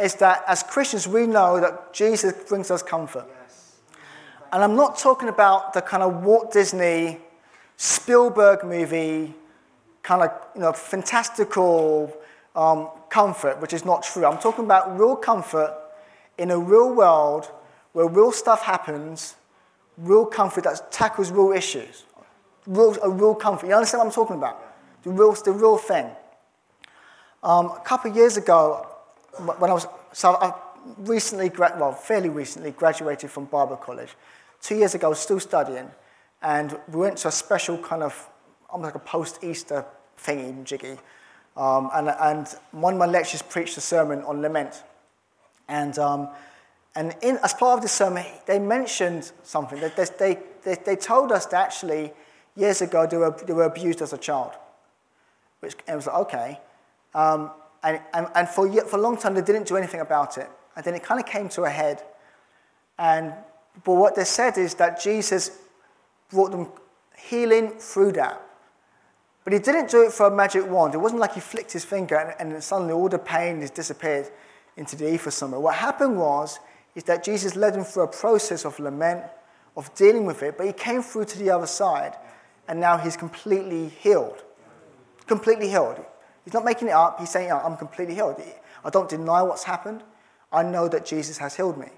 is 0.00 0.14
that 0.16 0.44
as 0.46 0.62
Christians, 0.62 1.08
we 1.08 1.26
know 1.26 1.60
that 1.60 1.92
Jesus 1.92 2.32
brings 2.48 2.70
us 2.70 2.82
comfort. 2.82 3.26
And 4.52 4.62
I'm 4.62 4.76
not 4.76 4.98
talking 4.98 5.28
about 5.28 5.72
the 5.72 5.82
kind 5.82 6.02
of 6.02 6.22
Walt 6.22 6.52
Disney, 6.52 7.18
Spielberg 7.76 8.64
movie, 8.64 9.34
kind 10.02 10.22
of 10.22 10.30
you 10.54 10.60
know, 10.60 10.72
fantastical 10.72 12.16
um, 12.54 12.88
comfort, 13.08 13.60
which 13.60 13.72
is 13.72 13.84
not 13.84 14.02
true. 14.02 14.24
I'm 14.24 14.38
talking 14.38 14.64
about 14.64 14.98
real 14.98 15.16
comfort 15.16 15.74
in 16.38 16.50
a 16.50 16.58
real 16.58 16.94
world 16.94 17.50
where 17.92 18.06
real 18.06 18.32
stuff 18.32 18.62
happens, 18.62 19.36
real 19.98 20.26
comfort 20.26 20.64
that 20.64 20.92
tackles 20.92 21.30
real 21.30 21.52
issues, 21.52 22.04
real, 22.66 22.96
a 23.02 23.10
real 23.10 23.34
comfort. 23.34 23.66
You 23.66 23.74
understand 23.74 24.00
what 24.00 24.06
I'm 24.06 24.12
talking 24.12 24.36
about? 24.36 24.62
The 25.02 25.10
real, 25.10 25.32
the 25.32 25.52
real 25.52 25.76
thing. 25.76 26.06
Um, 27.42 27.66
a 27.66 27.80
couple 27.84 28.10
of 28.10 28.16
years 28.16 28.36
ago, 28.36 28.86
when 29.38 29.70
I 29.70 29.74
was, 29.74 29.86
so 30.12 30.34
I 30.34 30.54
recently, 30.98 31.50
well, 31.58 31.92
fairly 31.92 32.28
recently 32.28 32.70
graduated 32.70 33.30
from 33.30 33.44
Bible 33.46 33.76
College. 33.76 34.14
Two 34.60 34.76
years 34.76 34.94
ago, 34.94 35.08
I 35.08 35.10
was 35.10 35.18
still 35.18 35.40
studying, 35.40 35.90
and 36.42 36.78
we 36.88 37.00
went 37.00 37.18
to 37.18 37.28
a 37.28 37.32
special 37.32 37.78
kind 37.78 38.02
of, 38.02 38.28
almost 38.68 38.94
like 38.94 39.02
a 39.02 39.06
post-Easter 39.06 39.84
thingy 40.18 40.64
jiggy. 40.64 40.96
Um, 41.56 41.90
and, 41.94 42.08
and 42.08 42.48
one 42.72 42.94
of 42.94 42.98
my 42.98 43.06
lectures 43.06 43.42
preached 43.42 43.76
a 43.78 43.80
sermon 43.80 44.22
on 44.22 44.42
lament. 44.42 44.82
And, 45.68 45.98
um, 45.98 46.28
and 46.94 47.14
in, 47.22 47.38
as 47.42 47.54
part 47.54 47.78
of 47.78 47.82
the 47.82 47.88
sermon, 47.88 48.24
they 48.46 48.58
mentioned 48.58 49.32
something. 49.42 49.80
They, 49.80 50.06
they, 50.18 50.38
they, 50.64 50.74
they 50.74 50.96
told 50.96 51.32
us 51.32 51.46
that 51.46 51.64
actually, 51.64 52.12
years 52.56 52.82
ago, 52.82 53.06
they 53.06 53.16
were, 53.16 53.36
they 53.46 53.52
were 53.52 53.64
abused 53.64 54.02
as 54.02 54.12
a 54.12 54.18
child. 54.18 54.52
Which, 55.60 55.74
and 55.86 55.94
it 55.94 55.96
was 55.96 56.06
like, 56.06 56.16
okay. 56.16 56.60
Um, 57.14 57.50
and, 57.86 58.00
and, 58.12 58.26
and 58.34 58.48
for, 58.48 58.68
for 58.82 58.96
a 58.96 59.00
long 59.00 59.16
time, 59.16 59.34
they 59.34 59.42
didn't 59.42 59.68
do 59.68 59.76
anything 59.76 60.00
about 60.00 60.38
it. 60.38 60.50
And 60.74 60.84
then 60.84 60.94
it 60.94 61.04
kind 61.04 61.20
of 61.20 61.26
came 61.26 61.48
to 61.50 61.62
a 61.62 61.70
head. 61.70 62.02
And, 62.98 63.32
but 63.84 63.92
what 63.92 64.16
they 64.16 64.24
said 64.24 64.58
is 64.58 64.74
that 64.74 65.00
Jesus 65.00 65.56
brought 66.28 66.50
them 66.50 66.66
healing 67.16 67.70
through 67.78 68.12
that. 68.12 68.42
But 69.44 69.52
he 69.52 69.60
didn't 69.60 69.88
do 69.88 70.02
it 70.02 70.12
for 70.12 70.26
a 70.26 70.30
magic 70.34 70.68
wand. 70.68 70.94
It 70.94 70.98
wasn't 70.98 71.20
like 71.20 71.34
he 71.34 71.40
flicked 71.40 71.70
his 71.70 71.84
finger 71.84 72.34
and, 72.40 72.52
and 72.52 72.64
suddenly 72.64 72.92
all 72.92 73.08
the 73.08 73.20
pain 73.20 73.60
has 73.60 73.70
disappeared 73.70 74.28
into 74.76 74.96
the 74.96 75.08
ether 75.08 75.30
somewhere. 75.30 75.60
What 75.60 75.76
happened 75.76 76.18
was 76.18 76.58
is 76.96 77.04
that 77.04 77.22
Jesus 77.22 77.54
led 77.54 77.74
them 77.74 77.84
through 77.84 78.02
a 78.02 78.08
process 78.08 78.64
of 78.64 78.80
lament, 78.80 79.22
of 79.76 79.94
dealing 79.94 80.24
with 80.24 80.42
it, 80.42 80.58
but 80.58 80.66
he 80.66 80.72
came 80.72 81.02
through 81.02 81.26
to 81.26 81.38
the 81.38 81.50
other 81.50 81.66
side, 81.66 82.16
and 82.66 82.80
now 82.80 82.96
he's 82.96 83.16
completely 83.16 83.90
healed. 83.90 84.42
Completely 85.26 85.68
healed. 85.68 86.04
He's 86.46 86.54
not 86.54 86.64
making 86.64 86.86
it 86.86 86.92
up. 86.92 87.18
He's 87.18 87.30
saying, 87.30 87.50
I'm 87.50 87.76
completely 87.76 88.14
healed. 88.14 88.40
I 88.84 88.90
don't 88.90 89.08
deny 89.08 89.42
what's 89.42 89.64
happened. 89.64 90.04
I 90.52 90.62
know 90.62 90.86
that 90.86 91.04
Jesus 91.04 91.38
has 91.38 91.56
healed 91.56 91.76
me. 91.76 91.88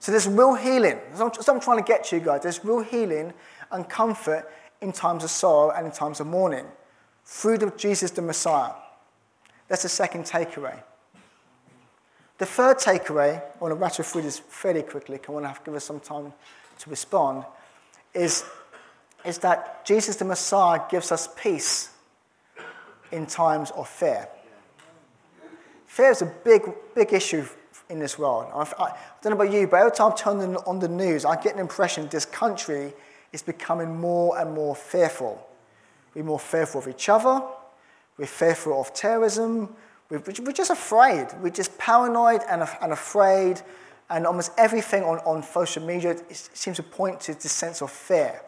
So 0.00 0.10
there's 0.10 0.26
real 0.26 0.56
healing. 0.56 0.96
What 1.16 1.48
I'm 1.48 1.60
trying 1.60 1.78
to 1.78 1.84
get 1.84 2.02
to 2.06 2.16
you 2.16 2.22
guys. 2.22 2.42
There's 2.42 2.64
real 2.64 2.80
healing 2.80 3.32
and 3.70 3.88
comfort 3.88 4.50
in 4.80 4.90
times 4.90 5.22
of 5.22 5.30
sorrow 5.30 5.70
and 5.70 5.86
in 5.86 5.92
times 5.92 6.18
of 6.18 6.26
mourning 6.26 6.66
through 7.24 7.58
the, 7.58 7.72
Jesus 7.76 8.10
the 8.10 8.20
Messiah. 8.20 8.72
That's 9.68 9.84
the 9.84 9.88
second 9.88 10.24
takeaway. 10.24 10.82
The 12.38 12.46
third 12.46 12.78
takeaway, 12.78 13.40
I 13.40 13.58
want 13.60 13.70
to 13.70 13.76
rattle 13.76 14.04
through 14.04 14.22
this 14.22 14.40
fairly 14.40 14.82
quickly, 14.82 15.20
I 15.28 15.30
want 15.30 15.44
to 15.44 15.48
have 15.48 15.60
to 15.60 15.64
give 15.66 15.74
us 15.76 15.84
some 15.84 16.00
time 16.00 16.32
to 16.80 16.90
respond, 16.90 17.44
is, 18.12 18.44
is 19.24 19.38
that 19.38 19.86
Jesus 19.86 20.16
the 20.16 20.24
Messiah 20.24 20.80
gives 20.90 21.12
us 21.12 21.28
peace 21.36 21.93
in 23.14 23.26
times 23.26 23.70
of 23.70 23.88
fear. 23.88 24.28
Fear 25.86 26.10
is 26.10 26.22
a 26.22 26.26
big, 26.44 26.62
big 26.94 27.12
issue 27.12 27.46
in 27.88 28.00
this 28.00 28.18
world. 28.18 28.50
I, 28.52 28.82
I, 28.82 28.98
don't 29.22 29.30
know 29.30 29.42
about 29.42 29.52
you, 29.52 29.66
but 29.68 29.76
every 29.76 29.92
time 29.92 30.12
I 30.12 30.14
turn 30.16 30.56
on 30.56 30.80
the 30.80 30.88
news, 30.88 31.24
I 31.24 31.40
get 31.40 31.54
an 31.54 31.60
impression 31.60 32.08
this 32.08 32.24
country 32.24 32.92
is 33.32 33.42
becoming 33.42 34.00
more 34.00 34.38
and 34.38 34.52
more 34.52 34.74
fearful. 34.74 35.46
We're 36.14 36.24
more 36.24 36.40
fearful 36.40 36.80
of 36.80 36.88
each 36.88 37.08
other. 37.08 37.42
We're 38.18 38.26
fearful 38.26 38.80
of 38.80 38.92
terrorism. 38.92 39.74
We're, 40.10 40.20
we're 40.20 40.52
just 40.52 40.70
afraid. 40.70 41.28
We're 41.40 41.50
just 41.50 41.76
paranoid 41.78 42.42
and, 42.50 42.68
and 42.82 42.92
afraid. 42.92 43.62
And 44.10 44.26
almost 44.26 44.52
everything 44.58 45.04
on, 45.04 45.18
on 45.20 45.42
social 45.42 45.84
media 45.84 46.16
seems 46.30 46.76
to 46.76 46.82
point 46.82 47.20
to 47.22 47.34
this 47.34 47.52
sense 47.52 47.82
of 47.82 47.90
fear. 47.90 48.42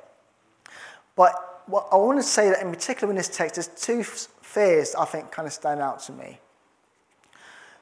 But 1.15 1.56
what 1.67 1.89
I 1.93 1.97
want 1.97 2.19
to 2.19 2.23
say 2.23 2.51
that 2.51 2.63
in 2.63 2.71
particular 2.71 3.11
in 3.11 3.17
this 3.17 3.29
text, 3.29 3.57
there's 3.57 3.69
two 3.69 4.03
fears 4.03 4.95
I 4.95 5.05
think 5.05 5.31
kind 5.31 5.47
of 5.47 5.53
stand 5.53 5.81
out 5.81 6.01
to 6.05 6.13
me. 6.13 6.39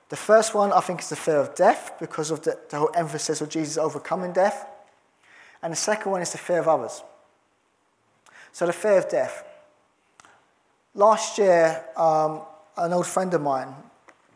The 0.08 0.16
first 0.16 0.54
one, 0.54 0.72
I 0.72 0.80
think, 0.80 1.00
is 1.00 1.08
the 1.08 1.16
fear 1.16 1.36
of 1.36 1.54
death 1.54 1.92
because 1.98 2.30
of 2.30 2.42
the, 2.42 2.58
the 2.68 2.78
whole 2.78 2.90
emphasis 2.94 3.40
of 3.40 3.48
Jesus 3.48 3.78
overcoming 3.78 4.32
death. 4.32 4.66
And 5.62 5.72
the 5.72 5.76
second 5.76 6.12
one 6.12 6.22
is 6.22 6.32
the 6.32 6.38
fear 6.38 6.60
of 6.60 6.68
others. 6.68 7.02
So, 8.52 8.66
the 8.66 8.72
fear 8.72 8.98
of 8.98 9.08
death. 9.08 9.44
Last 10.94 11.38
year, 11.38 11.84
um, 11.96 12.42
an 12.76 12.92
old 12.92 13.06
friend 13.06 13.32
of 13.34 13.40
mine 13.40 13.74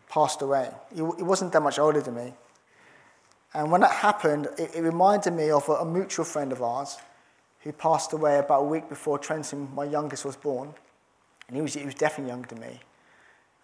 passed 0.09 0.43
away. 0.43 0.71
He, 0.91 0.97
he, 0.97 1.23
wasn't 1.23 1.53
that 1.53 1.61
much 1.61 1.79
older 1.79 2.01
than 2.01 2.15
me. 2.15 2.33
And 3.55 3.71
when 3.71 3.83
that 3.83 3.93
happened, 3.93 4.49
it, 4.59 4.75
it 4.75 4.83
reminded 4.83 5.33
me 5.35 5.51
of 5.51 5.69
a, 5.69 5.73
a, 5.73 5.85
mutual 5.85 6.25
friend 6.25 6.51
of 6.51 6.63
ours 6.63 6.97
who 7.61 7.73
passed 7.73 8.12
away 8.12 8.38
about 8.38 8.61
a 8.61 8.64
week 8.64 8.88
before 8.88 9.18
Trenton, 9.18 9.68
my 9.75 9.85
youngest, 9.85 10.25
was 10.25 10.37
born. 10.37 10.73
And 11.49 11.57
he 11.57 11.62
was, 11.62 11.75
he 11.75 11.85
was 11.85 11.94
definitely 11.94 12.31
younger 12.31 12.49
than 12.49 12.61
me. 12.61 12.81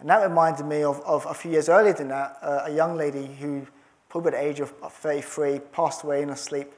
And 0.00 0.08
that 0.10 0.22
reminded 0.22 0.66
me 0.66 0.82
of, 0.82 1.00
of 1.02 1.26
a 1.26 1.34
few 1.34 1.52
years 1.52 1.68
earlier 1.68 1.92
than 1.92 2.08
that, 2.08 2.36
uh, 2.42 2.62
a 2.64 2.72
young 2.72 2.96
lady 2.96 3.26
who, 3.40 3.66
probably 4.08 4.32
at 4.32 4.40
the 4.40 4.48
age 4.48 4.60
of 4.60 4.70
33, 4.70 5.60
passed 5.72 6.02
away 6.02 6.22
in 6.22 6.28
her 6.28 6.36
sleep 6.36 6.72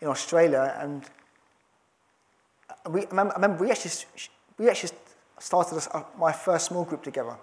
in 0.00 0.08
Australia. 0.08 0.76
And 0.78 1.04
we, 2.90 3.06
I 3.06 3.10
remember, 3.10 3.32
I 3.32 3.36
remember 3.36 3.64
we 3.64 3.70
actually, 3.70 3.92
we 4.58 4.68
actually 4.68 4.92
started 5.38 5.78
a, 5.94 6.04
my 6.18 6.32
first 6.32 6.66
small 6.66 6.84
group 6.84 7.02
together 7.02 7.36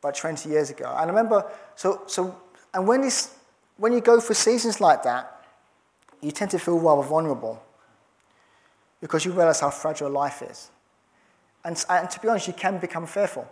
about 0.00 0.16
20 0.16 0.48
years 0.48 0.70
ago. 0.70 0.86
And 0.86 1.10
I 1.10 1.14
remember, 1.14 1.50
so, 1.76 2.02
so 2.06 2.36
and 2.74 2.86
when, 2.86 3.00
this, 3.00 3.34
when 3.76 3.92
you 3.92 4.00
go 4.00 4.18
through 4.18 4.34
seasons 4.34 4.80
like 4.80 5.04
that, 5.04 5.30
you 6.20 6.32
tend 6.32 6.50
to 6.50 6.58
feel 6.58 6.78
rather 6.78 7.02
vulnerable 7.02 7.62
because 9.04 9.26
you 9.26 9.32
realize 9.32 9.60
how 9.60 9.68
fragile 9.68 10.08
life 10.08 10.40
is. 10.40 10.70
And, 11.62 11.84
and 11.90 12.08
to 12.08 12.20
be 12.20 12.26
honest, 12.26 12.46
you 12.46 12.54
can 12.54 12.78
become 12.78 13.06
fearful. 13.06 13.46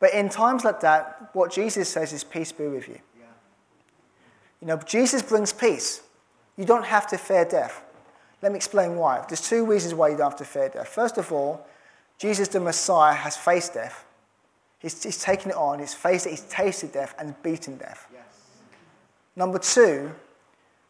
But 0.00 0.14
in 0.14 0.28
times 0.28 0.64
like 0.64 0.80
that, 0.80 1.30
what 1.32 1.52
Jesus 1.52 1.88
says 1.88 2.12
is, 2.12 2.24
Peace 2.24 2.50
be 2.50 2.66
with 2.66 2.88
you. 2.88 2.98
Yeah. 3.16 3.26
You 4.60 4.66
know, 4.66 4.78
Jesus 4.78 5.22
brings 5.22 5.52
peace. 5.52 6.02
You 6.56 6.64
don't 6.64 6.84
have 6.84 7.06
to 7.06 7.16
fear 7.16 7.44
death. 7.44 7.84
Let 8.42 8.50
me 8.50 8.56
explain 8.56 8.96
why. 8.96 9.24
There's 9.28 9.48
two 9.48 9.64
reasons 9.64 9.94
why 9.94 10.08
you 10.08 10.16
don't 10.16 10.30
have 10.30 10.38
to 10.40 10.44
fear 10.44 10.68
death. 10.68 10.88
First 10.88 11.16
of 11.16 11.30
all, 11.30 11.64
Jesus 12.18 12.48
the 12.48 12.58
Messiah 12.58 13.14
has 13.14 13.36
faced 13.36 13.74
death. 13.74 14.04
He's, 14.80 15.00
he's 15.00 15.22
taken 15.22 15.52
it 15.52 15.56
on, 15.56 15.78
he's 15.78 15.94
faced 15.94 16.26
it, 16.26 16.30
he's 16.30 16.46
tasted 16.50 16.90
death 16.90 17.14
and 17.20 17.40
beaten 17.44 17.76
death. 17.76 18.08
Yes. 18.12 18.24
Number 19.36 19.60
two, 19.60 20.10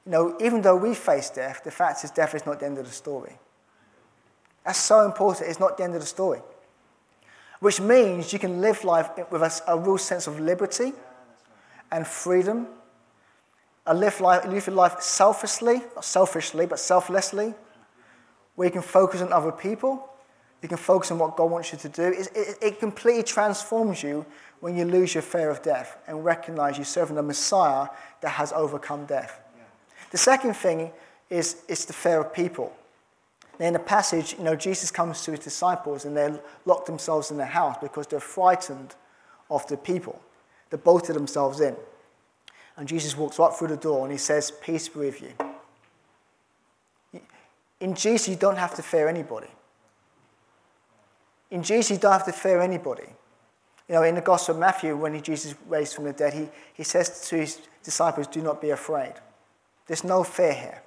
you 0.06 0.12
know, 0.12 0.36
even 0.40 0.60
though 0.60 0.76
we 0.76 0.94
face 0.94 1.30
death, 1.30 1.62
the 1.64 1.70
fact 1.70 2.04
is 2.04 2.10
death 2.10 2.34
is 2.34 2.44
not 2.44 2.60
the 2.60 2.66
end 2.66 2.78
of 2.78 2.86
the 2.86 2.92
story. 2.92 3.32
That's 4.64 4.78
so 4.78 5.04
important. 5.04 5.48
It's 5.48 5.60
not 5.60 5.76
the 5.76 5.84
end 5.84 5.94
of 5.94 6.00
the 6.00 6.06
story. 6.06 6.40
Which 7.60 7.80
means 7.80 8.32
you 8.32 8.38
can 8.38 8.60
live 8.60 8.84
life 8.84 9.08
with 9.30 9.42
a, 9.42 9.62
a 9.68 9.78
real 9.78 9.98
sense 9.98 10.26
of 10.26 10.40
liberty 10.40 10.92
and 11.90 12.06
freedom. 12.06 12.66
A 13.86 13.94
live 13.94 14.20
life, 14.20 14.46
live 14.46 14.68
life 14.68 15.00
selflessly, 15.00 15.82
not 15.94 16.04
selfishly, 16.04 16.66
but 16.66 16.78
selflessly, 16.78 17.54
where 18.54 18.66
you 18.66 18.72
can 18.72 18.82
focus 18.82 19.20
on 19.20 19.32
other 19.32 19.52
people. 19.52 20.10
You 20.62 20.68
can 20.68 20.78
focus 20.78 21.10
on 21.10 21.18
what 21.18 21.36
God 21.36 21.50
wants 21.50 21.72
you 21.72 21.78
to 21.78 21.88
do. 21.90 22.02
It, 22.04 22.30
it, 22.34 22.58
it 22.62 22.80
completely 22.80 23.22
transforms 23.22 24.02
you 24.02 24.24
when 24.60 24.76
you 24.76 24.86
lose 24.86 25.12
your 25.12 25.22
fear 25.22 25.50
of 25.50 25.62
death 25.62 25.98
and 26.06 26.24
recognize 26.24 26.78
you're 26.78 26.86
serving 26.86 27.18
a 27.18 27.22
Messiah 27.22 27.88
that 28.22 28.30
has 28.30 28.50
overcome 28.52 29.04
death. 29.04 29.43
The 30.14 30.18
second 30.18 30.54
thing 30.54 30.92
is, 31.28 31.64
is 31.66 31.86
the 31.86 31.92
fear 31.92 32.20
of 32.20 32.32
people. 32.32 32.72
In 33.58 33.72
the 33.72 33.80
passage, 33.80 34.36
you 34.38 34.44
know, 34.44 34.54
Jesus 34.54 34.92
comes 34.92 35.24
to 35.24 35.32
his 35.32 35.40
disciples 35.40 36.04
and 36.04 36.16
they 36.16 36.32
lock 36.66 36.86
themselves 36.86 37.32
in 37.32 37.36
the 37.36 37.44
house 37.44 37.76
because 37.82 38.06
they're 38.06 38.20
frightened 38.20 38.94
of 39.50 39.66
the 39.66 39.76
people. 39.76 40.22
They 40.70 40.76
bolted 40.76 41.16
themselves 41.16 41.60
in. 41.60 41.74
And 42.76 42.86
Jesus 42.86 43.16
walks 43.16 43.40
right 43.40 43.52
through 43.52 43.66
the 43.66 43.76
door 43.76 44.04
and 44.04 44.12
he 44.12 44.18
says, 44.18 44.52
Peace 44.52 44.88
be 44.88 45.00
with 45.00 45.20
you. 45.20 45.32
In 47.80 47.96
Jesus, 47.96 48.28
you 48.28 48.36
don't 48.36 48.58
have 48.58 48.76
to 48.76 48.84
fear 48.84 49.08
anybody. 49.08 49.50
In 51.50 51.64
Jesus, 51.64 51.90
you 51.90 51.98
don't 51.98 52.12
have 52.12 52.26
to 52.26 52.32
fear 52.32 52.60
anybody. 52.60 53.08
You 53.88 53.96
know, 53.96 54.04
in 54.04 54.14
the 54.14 54.20
Gospel 54.20 54.54
of 54.54 54.60
Matthew, 54.60 54.96
when 54.96 55.12
he, 55.12 55.20
Jesus 55.20 55.56
raised 55.66 55.96
from 55.96 56.04
the 56.04 56.12
dead, 56.12 56.34
he, 56.34 56.48
he 56.72 56.84
says 56.84 57.28
to 57.30 57.36
his 57.36 57.58
disciples, 57.82 58.28
Do 58.28 58.42
not 58.42 58.60
be 58.60 58.70
afraid. 58.70 59.14
There's 59.86 60.04
no 60.04 60.24
fear 60.24 60.52
here. 60.52 60.82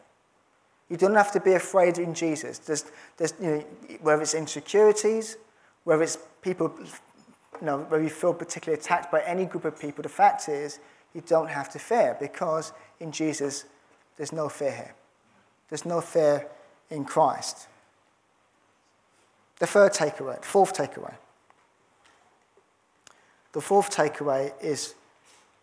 You 0.89 0.97
don't 0.97 1.15
have 1.15 1.31
to 1.33 1.39
be 1.39 1.53
afraid 1.53 1.97
in 1.97 2.13
Jesus. 2.13 2.59
There's, 2.59 2.85
there's, 3.17 3.33
you 3.41 3.47
know, 3.47 3.65
whether 4.01 4.21
it's 4.21 4.33
insecurities, 4.33 5.37
whether 5.83 6.03
it's 6.03 6.17
people, 6.41 6.73
you 6.79 7.65
know, 7.65 7.79
whether 7.79 8.03
you 8.03 8.09
feel 8.09 8.33
particularly 8.33 8.79
attacked 8.79 9.11
by 9.11 9.21
any 9.21 9.45
group 9.45 9.65
of 9.65 9.79
people, 9.79 10.01
the 10.01 10.09
fact 10.09 10.47
is 10.47 10.79
you 11.13 11.21
don't 11.25 11.49
have 11.49 11.69
to 11.69 11.79
fear 11.79 12.15
because 12.19 12.71
in 12.99 13.11
Jesus 13.11 13.65
there's 14.15 14.31
no 14.31 14.49
fear 14.49 14.71
here. 14.71 14.95
There's 15.69 15.85
no 15.85 16.01
fear 16.01 16.47
in 16.89 17.03
Christ. 17.03 17.67
The 19.59 19.67
third 19.67 19.93
takeaway, 19.93 20.43
fourth 20.43 20.73
takeaway. 20.73 21.15
The 23.53 23.61
fourth 23.61 23.95
takeaway 23.95 24.53
is 24.61 24.93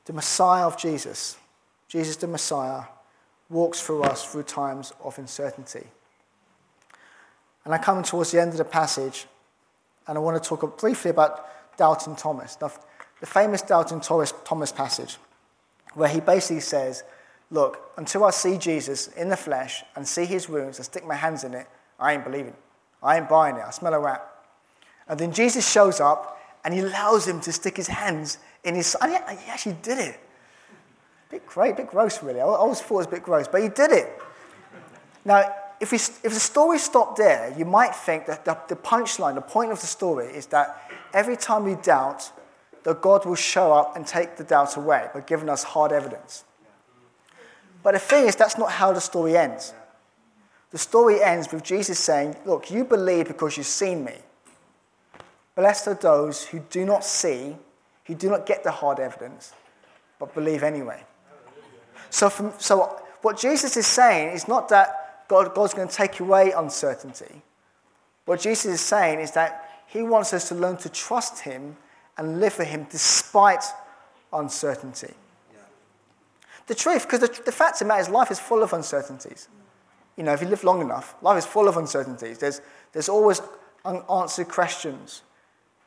the 0.05 0.13
Messiah 0.13 0.67
of 0.67 0.77
Jesus, 0.77 1.37
Jesus 1.89 2.17
the 2.17 2.27
Messiah, 2.27 2.83
walks 3.55 3.81
through 3.81 4.03
us 4.03 4.25
through 4.25 4.43
times 4.43 4.93
of 5.03 5.17
uncertainty. 5.17 5.87
And 7.65 7.73
I 7.73 7.79
come 7.79 8.03
towards 8.03 8.33
the 8.33 8.41
end 8.43 8.51
of 8.51 8.59
the 8.59 8.65
passage, 8.65 9.27
and 10.07 10.19
I 10.19 10.21
want 10.21 10.43
to 10.43 10.47
talk 10.47 10.79
briefly 10.79 11.11
about 11.13 11.47
Doubting 11.79 12.17
Thomas. 12.17 12.59
Now, 12.61 12.73
the 13.21 13.27
famous 13.27 13.63
Doubting 13.63 14.01
Thomas 14.01 14.35
Thomas 14.45 14.73
passage, 14.73 15.17
where 15.95 16.09
he 16.09 16.21
basically 16.21 16.61
says, 16.61 17.05
Look, 17.51 17.93
until 17.97 18.25
I 18.25 18.31
see 18.31 18.59
Jesus 18.59 19.07
in 19.09 19.29
the 19.29 19.37
flesh 19.37 19.85
and 19.95 20.07
see 20.07 20.25
his 20.25 20.49
wounds 20.49 20.79
and 20.79 20.85
stick 20.85 21.07
my 21.07 21.15
hands 21.15 21.45
in 21.45 21.55
it, 21.55 21.69
I 22.01 22.13
ain't 22.13 22.25
believing. 22.25 22.55
I 23.03 23.19
ain't 23.19 23.29
buying 23.29 23.57
it. 23.57 23.63
I 23.65 23.71
smell 23.71 23.95
a 23.95 24.01
rat. 24.01 24.27
And 25.07 25.21
then 25.21 25.33
Jesus 25.33 25.71
shows 25.71 26.01
up 26.01 26.41
and 26.65 26.75
he 26.75 26.81
allows 26.81 27.29
him 27.29 27.41
to 27.43 27.53
stick 27.53 27.77
his 27.77 27.87
hands 27.87 28.39
in 28.65 28.75
his. 28.75 28.97
And 29.01 29.13
he 29.13 29.51
actually 29.51 29.77
did 29.83 29.99
it 29.99 30.19
bit 31.35 31.47
great, 31.47 31.77
bit 31.77 31.89
gross, 31.89 32.23
really. 32.23 32.41
I 32.41 32.45
always 32.45 32.81
thought 32.81 32.95
it 32.95 32.99
was 32.99 33.07
a 33.07 33.11
bit 33.11 33.23
gross, 33.25 33.49
but 33.49 33.61
he 33.61 33.69
did 33.69 33.91
it. 33.91 34.23
Now, 35.25 35.53
if, 35.81 35.91
we, 35.91 35.97
if 35.97 36.23
the 36.23 36.41
story 36.41 36.79
stopped 36.79 37.17
there, 37.17 37.53
you 37.59 37.65
might 37.65 37.93
think 37.95 38.27
that 38.27 38.45
the, 38.45 38.57
the 38.69 38.77
punchline, 38.77 39.35
the 39.35 39.41
point 39.41 39.73
of 39.73 39.81
the 39.81 39.87
story 39.87 40.27
is 40.27 40.47
that 40.47 40.93
every 41.13 41.37
time 41.37 41.65
we 41.65 41.75
doubt, 41.75 42.31
that 42.85 43.01
God 43.01 43.25
will 43.25 43.35
show 43.35 43.73
up 43.73 43.97
and 43.97 44.07
take 44.07 44.37
the 44.37 44.45
doubt 44.45 44.77
away 44.77 45.09
by 45.13 45.23
giving 45.23 45.49
us 45.49 45.65
hard 45.65 45.91
evidence. 45.91 46.45
But 47.83 47.95
the 47.95 47.99
thing 47.99 48.27
is, 48.27 48.37
that's 48.37 48.57
not 48.57 48.71
how 48.71 48.93
the 48.93 49.01
story 49.01 49.37
ends. 49.37 49.73
The 50.71 50.79
story 50.79 51.21
ends 51.23 51.51
with 51.51 51.65
Jesus 51.65 51.99
saying, 51.99 52.37
Look, 52.45 52.71
you 52.71 52.85
believe 52.85 53.27
because 53.27 53.57
you've 53.57 53.67
seen 53.67 54.05
me. 54.05 54.15
Blessed 55.57 55.89
are 55.89 55.95
those 55.95 56.45
who 56.45 56.61
do 56.71 56.85
not 56.85 57.05
see, 57.05 57.57
who 58.05 58.15
do 58.15 58.29
not 58.29 58.47
get 58.47 58.63
the 58.63 58.71
hard 58.71 59.01
evidence, 59.01 59.53
but 60.19 60.35
believe 60.35 60.63
anyway. 60.63 61.03
So, 62.15 62.31
from, 62.31 62.53
so 62.59 63.03
what 63.23 63.37
Jesus 63.37 63.77
is 63.77 63.89
saying 63.89 64.37
is 64.37 64.47
not 64.47 64.69
that 64.69 65.27
God, 65.27 65.53
God's 65.53 65.75
going 65.75 65.89
to 65.89 65.93
take 65.93 66.21
away 66.21 66.53
uncertainty. 66.53 67.43
What 68.25 68.39
Jesus 68.39 68.75
is 68.75 68.81
saying 68.81 69.19
is 69.19 69.33
that 69.33 69.83
he 69.89 70.05
wants 70.05 70.33
us 70.33 70.47
to 70.51 70.55
learn 70.55 70.77
to 70.77 70.89
trust 70.89 71.41
him 71.41 71.77
and 72.17 72.39
live 72.39 72.53
for 72.53 72.63
him 72.63 72.87
despite 72.89 73.65
uncertainty. 74.33 75.13
Yeah. 75.53 75.59
The 76.69 76.77
truth, 76.77 77.03
because 77.03 77.19
the, 77.19 77.43
the 77.47 77.51
fact 77.51 77.75
of 77.75 77.79
the 77.81 77.85
matter 77.87 78.03
is 78.03 78.09
life 78.09 78.31
is 78.31 78.39
full 78.39 78.63
of 78.63 78.73
uncertainties. 78.73 79.49
You 80.17 80.23
know, 80.23 80.35
if 80.35 80.41
you 80.41 80.47
live 80.47 80.63
long 80.63 80.83
enough, 80.83 81.17
life 81.21 81.39
is 81.39 81.47
full 81.47 81.67
of 81.67 81.77
uncertainties. 81.77 82.39
There's, 82.39 82.61
there's 82.93 83.09
always 83.09 83.43
unanswered 83.85 84.49
questions 84.49 85.23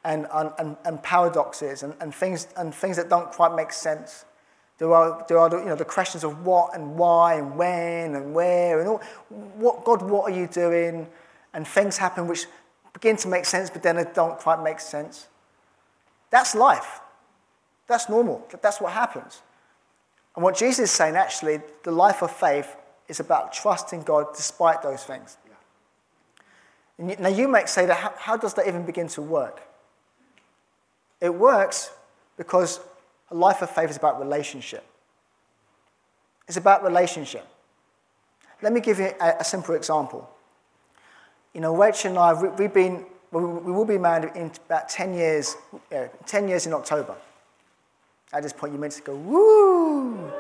and, 0.04 0.28
and, 0.34 0.76
and 0.84 1.02
paradoxes 1.02 1.84
and, 1.84 1.94
and, 2.02 2.14
things, 2.14 2.50
and 2.58 2.76
things 2.76 2.98
that 2.98 3.08
don't 3.08 3.32
quite 3.32 3.56
make 3.56 3.72
sense. 3.72 4.26
There 4.78 4.94
are, 4.94 5.26
there 5.28 5.40
are 5.40 5.50
the, 5.50 5.58
you 5.58 5.66
know, 5.66 5.76
the 5.76 5.86
questions 5.86 6.24
of 6.24 6.46
what 6.46 6.76
and 6.76 6.96
why 6.98 7.36
and 7.36 7.58
when 7.58 8.16
and 8.16 8.34
where 8.34 8.80
and 8.80 8.88
all. 8.88 9.02
What, 9.30 9.84
God, 9.84 10.02
what 10.04 10.32
are 10.32 10.36
you 10.36 10.48
doing? 10.48 11.08
And 11.54 11.68
things 11.68 11.98
happen 11.98 12.28
which 12.28 12.46
begin 12.94 13.16
to 13.18 13.28
make 13.28 13.46
sense, 13.46 13.70
but 13.70 13.82
then 13.82 13.96
they 13.96 14.06
don't 14.14 14.38
quite 14.38 14.62
make 14.62 14.80
sense. 14.80 15.28
That's 16.30 16.54
life. 16.54 17.00
That's 17.88 18.10
normal. 18.10 18.48
That's 18.62 18.80
what 18.80 18.92
happens. 18.92 19.42
And 20.36 20.44
what 20.44 20.56
Jesus 20.56 20.86
is 20.86 20.92
saying, 20.92 21.16
actually, 21.16 21.62
the 21.84 21.92
life 21.92 22.22
of 22.22 22.32
faith 22.32 22.76
is 23.08 23.20
about 23.20 23.54
trusting 23.54 24.04
God 24.04 24.28
despite 24.36 24.84
those 24.84 25.04
things. 25.04 25.38
Now, 27.00 27.30
you 27.30 27.48
might 27.48 27.70
say 27.70 27.86
that 27.86 27.98
how, 27.98 28.14
how 28.18 28.38
does 28.38 28.54
that 28.56 28.68
even 28.68 28.86
begin 28.86 29.08
to 29.10 29.22
work? 29.22 29.62
It 31.22 31.34
works 31.34 31.92
because 32.38 32.80
a 33.30 33.36
life 33.36 33.62
of 33.62 33.70
faith 33.70 33.90
is 33.90 33.98
about 33.98 34.20
relationship. 34.20 34.84
It's 36.48 36.58
about 36.58 36.84
relationship. 36.84 37.46
Let 38.62 38.74
me 38.74 38.80
give 38.80 39.00
you 39.00 39.12
a, 39.20 39.36
a 39.40 39.44
simple 39.44 39.76
example. 39.76 40.30
You 41.54 41.62
know, 41.62 41.76
Rachel 41.76 42.12
and 42.12 42.20
I, 42.20 42.34
we've 42.34 42.74
been, 42.74 43.06
we 43.32 43.42
will 43.42 43.86
be 43.86 43.98
married 43.98 44.32
in 44.36 44.52
about 44.66 44.90
10 44.90 45.14
years, 45.14 45.56
10 46.26 46.48
years 46.48 46.66
in 46.66 46.74
October. 46.74 47.16
At 48.34 48.44
this 48.44 48.54
point, 48.54 48.74
you 48.74 48.80
meant 48.80 48.94
to 48.94 49.02
go, 49.02 49.16
woo! 49.16 50.32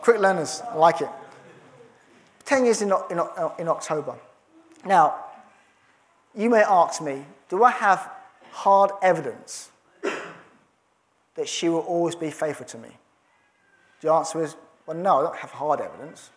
Quick 0.00 0.20
learners, 0.20 0.62
I 0.70 0.74
like 0.76 1.00
it. 1.00 1.08
10 2.44 2.64
years 2.64 2.82
in, 2.82 2.92
in, 3.10 3.20
in 3.58 3.68
October. 3.68 4.16
Now, 4.84 5.16
you 6.34 6.50
may 6.50 6.62
ask 6.62 7.00
me, 7.00 7.24
do 7.48 7.64
I 7.64 7.70
have 7.70 8.10
hard 8.50 8.90
evidence 9.02 9.70
that 11.34 11.48
she 11.48 11.68
will 11.68 11.80
always 11.80 12.14
be 12.14 12.30
faithful 12.30 12.66
to 12.66 12.78
me? 12.78 12.90
The 14.00 14.12
answer 14.12 14.42
is, 14.42 14.56
well, 14.86 14.96
no, 14.96 15.20
I 15.20 15.22
don't 15.22 15.36
have 15.36 15.50
hard 15.50 15.80
evidence. 15.80 16.30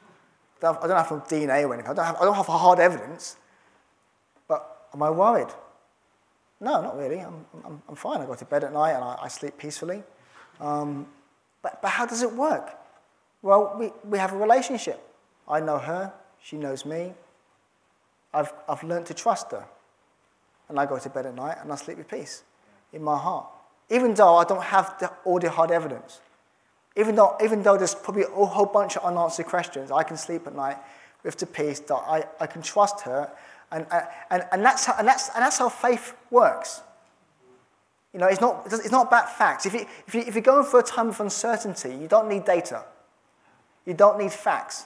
I 0.61 0.73
don't 0.73 0.89
have, 0.89 1.07
DNA 1.27 1.67
or 1.67 1.73
anything. 1.73 1.91
I 1.91 1.93
don't, 1.93 2.05
have, 2.05 2.15
I 2.15 2.25
don't 2.25 2.35
have 2.35 2.47
hard 2.47 2.79
evidence. 2.79 3.37
But 4.47 4.87
am 4.93 5.03
I 5.03 5.09
worried? 5.09 5.49
No, 6.59 6.81
not 6.81 6.97
really. 6.97 7.19
I'm, 7.19 7.45
I'm, 7.65 7.81
I'm 7.87 7.95
fine. 7.95 8.21
I 8.21 8.25
go 8.25 8.33
to 8.33 8.45
bed 8.45 8.63
at 8.63 8.73
night 8.73 8.93
and 8.93 9.03
I, 9.03 9.17
I 9.23 9.27
sleep 9.27 9.57
peacefully. 9.57 10.01
Um, 10.59 11.07
but, 11.61 11.81
but 11.81 11.89
how 11.89 12.05
does 12.05 12.23
it 12.23 12.31
work? 12.31 12.71
Well, 13.41 13.75
we, 13.77 13.91
we 14.03 14.17
have 14.17 14.33
a 14.33 14.37
relationship. 14.37 14.99
I 15.47 15.59
know 15.59 15.77
her, 15.77 16.11
she 16.41 16.57
knows 16.57 16.85
me. 16.85 17.13
I've, 18.33 18.51
I've 18.67 18.83
learned 18.83 19.05
to 19.07 19.13
trust 19.13 19.51
her. 19.51 19.65
And 20.69 20.79
I 20.79 20.85
go 20.85 20.97
to 20.97 21.09
bed 21.09 21.25
at 21.25 21.35
night 21.35 21.57
and 21.61 21.71
I 21.71 21.75
sleep 21.75 21.97
with 21.97 22.09
peace 22.09 22.43
in 22.91 23.03
my 23.03 23.17
heart 23.17 23.47
even 23.89 24.13
though 24.13 24.35
I 24.35 24.43
don't 24.43 24.63
have 24.63 24.97
the, 24.99 25.11
all 25.25 25.39
the 25.39 25.49
hard 25.49 25.71
evidence. 25.71 26.19
Even 26.95 27.15
though, 27.15 27.37
even 27.43 27.61
though 27.61 27.77
there's 27.77 27.95
probably 27.95 28.23
a 28.23 28.45
whole 28.45 28.65
bunch 28.65 28.97
of 28.97 29.03
unanswered 29.03 29.45
questions, 29.45 29.91
I 29.91 30.03
can 30.03 30.17
sleep 30.17 30.47
at 30.47 30.55
night 30.55 30.77
with 31.23 31.37
the 31.37 31.45
peace 31.45 31.79
that 31.81 31.95
I, 31.95 32.25
I 32.39 32.47
can 32.47 32.61
trust 32.61 33.01
her. 33.01 33.31
And, 33.71 33.85
and, 34.31 34.45
and, 34.51 34.63
that's 34.63 34.85
how, 34.85 34.95
and, 34.97 35.07
that's, 35.07 35.29
and 35.35 35.43
that's 35.43 35.59
how 35.59 35.69
faith 35.69 36.15
works. 36.31 36.81
You 38.13 38.19
know, 38.19 38.27
it's 38.27 38.41
not, 38.41 38.63
it's 38.65 38.91
not 38.91 39.07
about 39.07 39.37
facts. 39.37 39.65
If, 39.65 39.73
you, 39.73 39.85
if, 40.07 40.15
you, 40.15 40.21
if 40.21 40.33
you're 40.33 40.41
going 40.41 40.65
through 40.65 40.79
a 40.79 40.83
time 40.83 41.09
of 41.09 41.19
uncertainty, 41.19 41.89
you 41.89 42.07
don't 42.07 42.27
need 42.27 42.45
data. 42.45 42.83
You 43.85 43.93
don't 43.93 44.17
need 44.17 44.31
facts. 44.31 44.85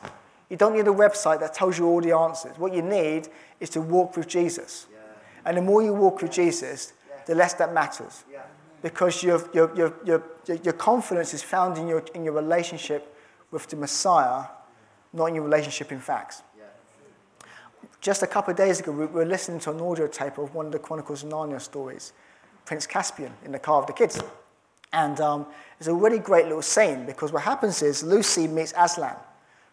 You 0.50 0.58
don't 0.58 0.76
need 0.76 0.88
a 0.88 0.94
website 0.94 1.40
that 1.40 1.54
tells 1.54 1.80
you 1.80 1.88
all 1.88 2.02
the 2.02 2.12
answers. 2.12 2.58
What 2.58 2.74
you 2.74 2.82
need 2.82 3.30
is 3.62 3.70
to 3.70 3.82
walk 3.82 4.18
with 4.18 4.28
Jesus. 4.28 4.88
Yeah. 4.92 5.00
And 5.46 5.58
the 5.58 5.62
more 5.62 5.82
you 5.82 5.94
walk 5.94 6.22
with 6.22 6.32
Jesus, 6.32 6.92
the 7.26 7.36
less 7.36 7.54
that 7.54 7.74
matters. 7.74 8.26
Yeah. 8.30 8.42
Because 8.82 9.24
your, 9.24 9.48
your, 9.54 9.76
your, 9.76 9.94
your, 10.06 10.24
your 10.64 10.74
confidence 10.74 11.34
is 11.34 11.44
found 11.44 11.78
in 11.78 11.88
your, 11.88 12.04
in 12.16 12.24
your 12.24 12.34
relationship 12.34 13.16
with 13.52 13.68
the 13.68 13.76
Messiah, 13.76 14.46
not 15.14 15.26
in 15.28 15.36
your 15.36 15.44
relationship 15.44 15.92
in 15.92 16.00
facts. 16.00 16.44
Just 18.00 18.24
a 18.24 18.28
couple 18.28 18.50
of 18.50 18.58
days 18.58 18.80
ago, 18.80 18.92
we 18.92 19.06
were 19.06 19.26
listening 19.26 19.60
to 19.60 19.72
an 19.72 19.80
audio 19.80 20.08
tape 20.08 20.40
of 20.40 20.56
one 20.56 20.66
of 20.66 20.72
the 20.72 20.80
Chronicles 20.80 21.24
of 21.24 21.30
Narnia 21.30 21.62
stories, 21.62 22.14
Prince 22.66 22.88
Caspian, 22.88 23.32
in 23.46 23.52
the 23.52 23.60
car 23.60 23.80
of 23.80 23.86
the 23.86 23.94
kids. 23.94 24.20
And 24.92 25.20
um, 25.22 25.46
it's 25.80 25.88
a 25.88 25.94
really 25.94 26.18
great 26.18 26.46
little 26.46 26.64
scene 26.64 27.06
because 27.06 27.32
what 27.32 27.44
happens 27.44 27.84
is 27.84 28.04
Lucy 28.04 28.48
meets 28.48 28.74
Aslan. 28.76 29.16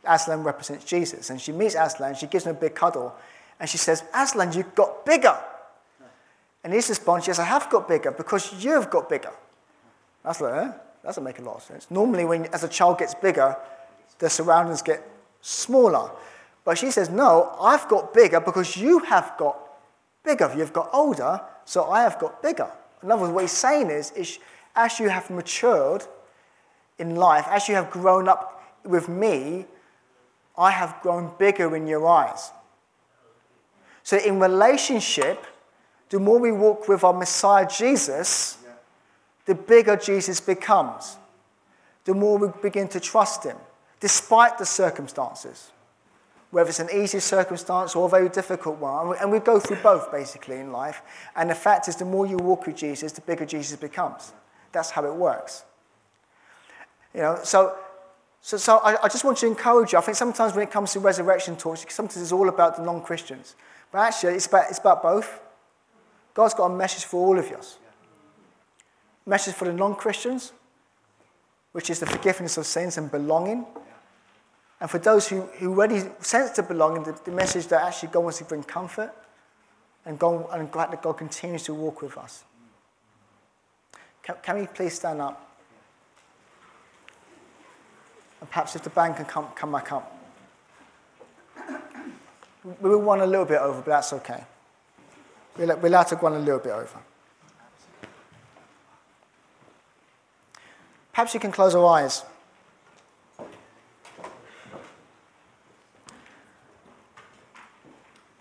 Aslan 0.04 0.44
represents 0.44 0.84
Jesus. 0.84 1.30
And 1.30 1.40
she 1.40 1.52
meets 1.52 1.74
Aslan, 1.74 2.16
she 2.16 2.26
gives 2.26 2.44
him 2.44 2.54
a 2.54 2.58
big 2.58 2.74
cuddle, 2.74 3.14
and 3.58 3.68
she 3.68 3.78
says, 3.78 4.04
Aslan, 4.14 4.52
you 4.52 4.64
got 4.74 5.06
bigger. 5.06 5.36
And 6.64 6.72
his 6.72 6.88
response 6.88 7.28
is, 7.28 7.38
I 7.38 7.44
have 7.44 7.70
got 7.70 7.88
bigger 7.88 8.10
because 8.10 8.64
you've 8.64 8.90
got 8.90 9.08
bigger. 9.08 9.32
That's 10.24 10.40
like, 10.40 10.54
eh? 10.54 10.72
That 11.02 11.04
doesn't 11.04 11.24
make 11.24 11.38
a 11.38 11.42
lot 11.42 11.56
of 11.56 11.62
sense. 11.62 11.90
Normally, 11.90 12.24
when 12.24 12.46
as 12.46 12.64
a 12.64 12.68
child 12.68 12.98
gets 12.98 13.14
bigger, 13.14 13.56
the 14.18 14.28
surroundings 14.28 14.82
get 14.82 15.08
smaller. 15.40 16.10
But 16.64 16.76
she 16.76 16.90
says, 16.90 17.08
No, 17.08 17.56
I've 17.60 17.88
got 17.88 18.12
bigger 18.12 18.40
because 18.40 18.76
you 18.76 18.98
have 19.00 19.32
got 19.38 19.56
bigger. 20.24 20.52
You've 20.56 20.72
got 20.72 20.90
older, 20.92 21.40
so 21.64 21.84
I 21.84 22.02
have 22.02 22.18
got 22.18 22.42
bigger. 22.42 22.70
In 23.02 23.10
other 23.10 23.22
words, 23.22 23.32
what 23.32 23.40
he's 23.42 23.52
saying 23.52 23.90
is, 23.90 24.10
is 24.12 24.38
as 24.74 24.98
you 24.98 25.08
have 25.08 25.30
matured 25.30 26.04
in 26.98 27.14
life, 27.14 27.46
as 27.48 27.68
you 27.68 27.74
have 27.76 27.90
grown 27.90 28.28
up 28.28 28.62
with 28.84 29.08
me, 29.08 29.66
I 30.56 30.72
have 30.72 30.98
grown 31.02 31.30
bigger 31.38 31.74
in 31.76 31.86
your 31.86 32.06
eyes. 32.06 32.50
So, 34.02 34.16
in 34.16 34.40
relationship, 34.40 35.44
the 36.10 36.18
more 36.18 36.38
we 36.38 36.52
walk 36.52 36.88
with 36.88 37.04
our 37.04 37.12
Messiah 37.12 37.66
Jesus, 37.68 38.58
the 39.44 39.54
bigger 39.54 39.96
Jesus 39.96 40.40
becomes. 40.40 41.16
The 42.04 42.14
more 42.14 42.38
we 42.38 42.48
begin 42.62 42.88
to 42.88 43.00
trust 43.00 43.44
him, 43.44 43.56
despite 44.00 44.58
the 44.58 44.66
circumstances 44.66 45.70
whether 46.50 46.70
it's 46.70 46.80
an 46.80 46.88
easy 46.92 47.20
circumstance 47.20 47.94
or 47.94 48.06
a 48.06 48.08
very 48.08 48.28
difficult 48.28 48.78
one. 48.78 49.16
And 49.20 49.30
we 49.30 49.38
go 49.38 49.60
through 49.60 49.78
both 49.82 50.10
basically 50.10 50.58
in 50.58 50.72
life. 50.72 51.02
And 51.36 51.50
the 51.50 51.54
fact 51.54 51.88
is, 51.88 51.96
the 51.96 52.04
more 52.04 52.26
you 52.26 52.36
walk 52.38 52.66
with 52.66 52.76
Jesus, 52.76 53.12
the 53.12 53.20
bigger 53.20 53.44
Jesus 53.44 53.78
becomes. 53.78 54.32
That's 54.72 54.90
how 54.90 55.04
it 55.04 55.14
works. 55.14 55.64
You 57.14 57.20
know, 57.20 57.38
so, 57.42 57.76
so, 58.40 58.56
so 58.56 58.78
I, 58.78 59.04
I 59.04 59.08
just 59.08 59.24
want 59.24 59.38
to 59.38 59.46
encourage 59.46 59.92
you. 59.92 59.98
I 59.98 60.00
think 60.00 60.16
sometimes 60.16 60.54
when 60.54 60.66
it 60.66 60.70
comes 60.70 60.92
to 60.92 61.00
resurrection 61.00 61.56
talks, 61.56 61.84
sometimes 61.90 62.22
it's 62.22 62.32
all 62.32 62.48
about 62.48 62.76
the 62.76 62.82
non 62.82 63.02
Christians. 63.02 63.54
But 63.92 63.98
actually, 63.98 64.34
it's 64.34 64.46
about, 64.46 64.70
it's 64.70 64.78
about 64.78 65.02
both. 65.02 65.40
God's 66.38 66.54
got 66.54 66.66
a 66.66 66.76
message 66.76 67.04
for 67.04 67.26
all 67.26 67.36
of 67.36 67.50
us. 67.50 67.78
Message 69.26 69.54
for 69.54 69.64
the 69.64 69.72
non 69.72 69.96
Christians, 69.96 70.52
which 71.72 71.90
is 71.90 71.98
the 71.98 72.06
forgiveness 72.06 72.56
of 72.56 72.64
sins 72.64 72.96
and 72.96 73.10
belonging. 73.10 73.66
And 74.80 74.88
for 74.88 75.00
those 75.00 75.26
who, 75.26 75.40
who 75.58 75.70
already 75.70 76.00
sense 76.20 76.50
the 76.50 76.62
belonging, 76.62 77.02
the, 77.02 77.18
the 77.24 77.32
message 77.32 77.66
that 77.66 77.82
actually 77.82 78.10
God 78.10 78.20
wants 78.20 78.38
to 78.38 78.44
bring 78.44 78.62
comfort 78.62 79.12
and, 80.06 80.16
God, 80.16 80.46
and 80.52 80.70
glad 80.70 80.92
that 80.92 81.02
God 81.02 81.14
continues 81.14 81.64
to 81.64 81.74
walk 81.74 82.02
with 82.02 82.16
us. 82.16 82.44
Can, 84.22 84.36
can 84.40 84.60
we 84.60 84.68
please 84.68 84.94
stand 84.94 85.20
up? 85.20 85.44
And 88.40 88.48
perhaps 88.48 88.76
if 88.76 88.84
the 88.84 88.90
band 88.90 89.16
can 89.16 89.24
come, 89.24 89.48
come 89.56 89.72
back 89.72 89.90
up. 89.90 90.16
We 92.80 92.90
will 92.90 93.02
run 93.02 93.22
a 93.22 93.26
little 93.26 93.44
bit 93.44 93.58
over, 93.58 93.78
but 93.80 93.86
that's 93.86 94.12
okay. 94.12 94.44
We're 95.58 95.86
allowed 95.86 96.04
to 96.04 96.16
run 96.16 96.34
a 96.34 96.38
little 96.38 96.60
bit 96.60 96.72
over. 96.72 96.98
Perhaps 101.12 101.34
you 101.34 101.40
can 101.40 101.50
close 101.50 101.74
your 101.74 101.84
eyes. 101.84 102.22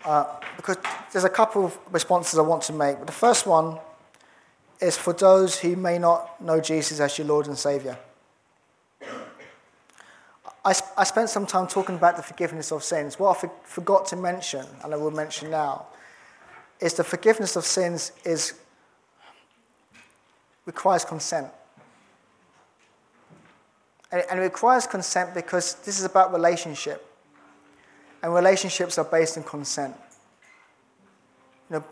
Uh, 0.04 0.24
because 0.56 0.76
there's 1.12 1.24
a 1.24 1.28
couple 1.28 1.64
of 1.64 1.78
responses 1.90 2.38
I 2.38 2.42
want 2.42 2.62
to 2.62 2.72
make. 2.72 2.98
But 2.98 3.06
the 3.08 3.12
first 3.12 3.46
one 3.46 3.78
is 4.80 4.96
for 4.96 5.12
those 5.12 5.58
who 5.58 5.74
may 5.74 5.98
not 5.98 6.40
know 6.40 6.60
Jesus 6.60 7.00
as 7.00 7.18
your 7.18 7.26
Lord 7.26 7.48
and 7.48 7.58
Savior. 7.58 7.98
I, 10.64 10.74
I 10.96 11.04
spent 11.04 11.30
some 11.30 11.46
time 11.46 11.66
talking 11.66 11.96
about 11.96 12.16
the 12.16 12.22
forgiveness 12.22 12.70
of 12.70 12.84
sins. 12.84 13.18
What 13.18 13.36
I 13.36 13.40
for, 13.40 13.52
forgot 13.64 14.06
to 14.06 14.16
mention, 14.16 14.64
and 14.84 14.94
I 14.94 14.96
will 14.96 15.10
mention 15.10 15.50
now, 15.50 15.86
is 16.80 16.94
the 16.94 17.04
forgiveness 17.04 17.56
of 17.56 17.64
sins 17.64 18.12
is 18.24 18.54
requires 20.64 21.04
consent. 21.04 21.48
And, 24.12 24.22
and 24.30 24.40
it 24.40 24.42
requires 24.42 24.86
consent 24.86 25.34
because 25.34 25.74
this 25.86 25.98
is 25.98 26.04
about 26.04 26.32
relationship. 26.32 27.04
And 28.22 28.34
relationships 28.34 28.98
are 28.98 29.04
based 29.04 29.38
on 29.38 29.44
consent. 29.44 29.94
You 31.70 31.76
know, 31.76 31.84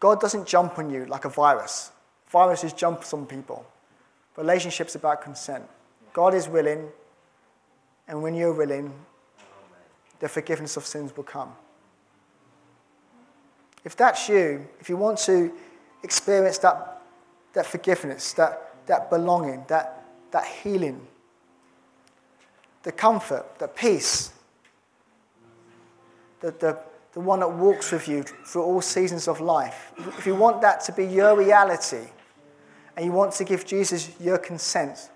God 0.00 0.20
doesn't 0.20 0.46
jump 0.46 0.78
on 0.78 0.90
you 0.90 1.06
like 1.06 1.24
a 1.24 1.28
virus. 1.28 1.90
Viruses 2.30 2.72
jump 2.72 3.02
on 3.12 3.26
people. 3.26 3.66
Relationships 4.36 4.94
about 4.94 5.22
consent. 5.22 5.64
God 6.12 6.34
is 6.34 6.48
willing, 6.48 6.88
and 8.06 8.22
when 8.22 8.34
you're 8.34 8.52
willing, 8.52 8.92
the 10.20 10.28
forgiveness 10.28 10.76
of 10.76 10.86
sins 10.86 11.16
will 11.16 11.24
come. 11.24 11.52
If 13.84 13.96
that's 13.96 14.28
you, 14.28 14.66
if 14.80 14.88
you 14.88 14.96
want 14.96 15.18
to 15.20 15.52
experience 16.02 16.58
that, 16.58 17.02
that 17.52 17.66
forgiveness, 17.66 18.32
that, 18.34 18.74
that 18.86 19.10
belonging, 19.10 19.64
that, 19.68 20.04
that 20.30 20.46
healing, 20.46 21.06
the 22.82 22.92
comfort, 22.92 23.58
the 23.58 23.68
peace, 23.68 24.32
the, 26.40 26.52
the, 26.52 26.78
the 27.12 27.20
one 27.20 27.40
that 27.40 27.50
walks 27.50 27.90
with 27.92 28.08
you 28.08 28.22
through 28.22 28.62
all 28.62 28.80
seasons 28.80 29.28
of 29.28 29.40
life, 29.40 29.92
if 30.18 30.26
you 30.26 30.34
want 30.34 30.60
that 30.62 30.80
to 30.82 30.92
be 30.92 31.04
your 31.04 31.36
reality 31.36 32.06
and 32.96 33.04
you 33.04 33.12
want 33.12 33.32
to 33.32 33.44
give 33.44 33.64
Jesus 33.64 34.10
your 34.20 34.38
consent, 34.38 35.10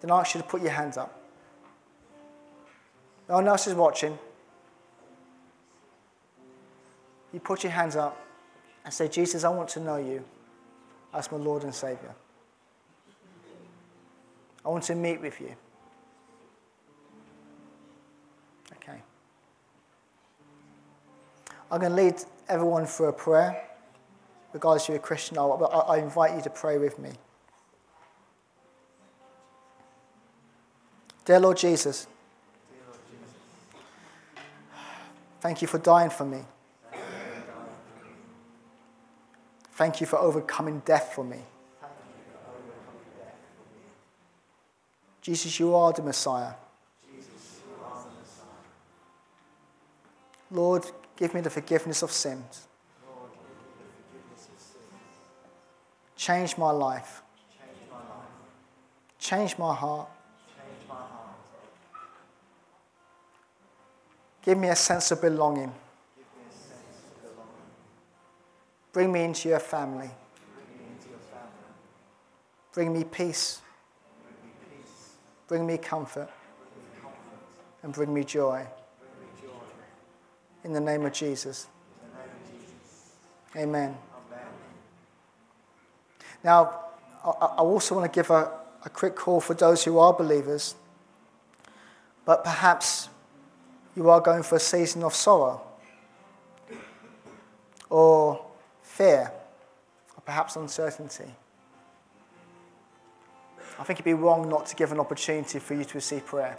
then 0.00 0.10
I 0.10 0.20
ask 0.20 0.34
you 0.34 0.40
to 0.40 0.46
put 0.46 0.62
your 0.62 0.70
hands 0.70 0.96
up. 0.96 1.14
No 3.28 3.36
one 3.36 3.48
else 3.48 3.66
is 3.66 3.74
watching. 3.74 4.18
You 7.32 7.40
put 7.40 7.62
your 7.62 7.72
hands 7.72 7.96
up 7.96 8.18
and 8.84 8.92
say, 8.92 9.08
Jesus, 9.08 9.44
I 9.44 9.50
want 9.50 9.68
to 9.70 9.80
know 9.80 9.96
you 9.96 10.24
as 11.12 11.30
my 11.30 11.38
Lord 11.38 11.64
and 11.64 11.74
Savior. 11.74 12.14
I 14.64 14.68
want 14.68 14.84
to 14.84 14.94
meet 14.94 15.20
with 15.20 15.40
you. 15.40 15.54
Okay. 18.74 19.00
I'm 21.70 21.80
going 21.80 21.94
to 21.94 22.02
lead 22.02 22.14
everyone 22.48 22.86
through 22.86 23.06
a 23.06 23.12
prayer. 23.12 23.64
Regardless 24.52 24.84
if 24.84 24.88
you're 24.88 24.96
a 24.96 25.00
Christian, 25.00 25.38
I, 25.38 25.44
I 25.44 25.98
invite 25.98 26.34
you 26.34 26.42
to 26.42 26.50
pray 26.50 26.78
with 26.78 26.98
me. 26.98 27.10
Dear 31.26 31.40
Lord 31.40 31.58
Jesus, 31.58 32.06
thank 35.42 35.60
you 35.60 35.68
for 35.68 35.76
dying 35.76 36.08
for 36.08 36.24
me. 36.24 36.40
Thank 39.78 40.00
you 40.00 40.06
for 40.06 40.18
overcoming 40.18 40.82
death 40.84 41.12
for 41.14 41.24
me. 41.24 41.38
Jesus, 45.22 45.60
you 45.60 45.74
are 45.74 45.92
the 45.92 46.02
Messiah. 46.02 46.54
Lord, 50.50 50.84
Give 51.18 51.34
me 51.34 51.40
the 51.40 51.50
forgiveness 51.50 52.02
of 52.02 52.12
sins. 52.12 52.68
Change 56.16 56.56
my 56.56 56.70
life. 56.70 57.22
Change 59.18 59.58
my 59.58 59.74
heart. 59.74 60.08
Give 64.42 64.56
me 64.56 64.68
a 64.68 64.76
sense 64.76 65.10
of 65.10 65.20
belonging. 65.20 65.72
Bring 68.98 69.12
me 69.12 69.22
into 69.22 69.48
your 69.48 69.60
family. 69.60 70.10
Bring 72.72 72.92
me 72.92 73.04
peace. 73.04 73.60
Bring 75.46 75.68
me 75.68 75.78
comfort. 75.78 76.28
And 77.84 77.92
bring 77.92 78.12
me 78.12 78.24
joy. 78.24 78.66
In 80.64 80.72
the 80.72 80.80
name 80.80 81.06
of 81.06 81.12
Jesus. 81.12 81.68
Amen. 83.54 83.96
Now, 86.42 86.80
I 87.22 87.28
also 87.58 87.94
want 87.94 88.12
to 88.12 88.18
give 88.18 88.30
a, 88.30 88.50
a 88.84 88.90
quick 88.90 89.14
call 89.14 89.40
for 89.40 89.54
those 89.54 89.84
who 89.84 90.00
are 90.00 90.12
believers, 90.12 90.74
but 92.24 92.42
perhaps 92.42 93.08
you 93.94 94.10
are 94.10 94.20
going 94.20 94.42
for 94.42 94.56
a 94.56 94.60
season 94.60 95.04
of 95.04 95.14
sorrow 95.14 95.62
or 97.90 98.47
fear 98.98 99.30
or 100.16 100.22
perhaps 100.22 100.56
uncertainty. 100.56 101.32
I 103.78 103.84
think 103.84 104.00
it'd 104.00 104.04
be 104.04 104.12
wrong 104.12 104.48
not 104.48 104.66
to 104.66 104.74
give 104.74 104.90
an 104.90 104.98
opportunity 104.98 105.60
for 105.60 105.74
you 105.74 105.84
to 105.84 105.94
receive 105.94 106.26
prayer. 106.26 106.58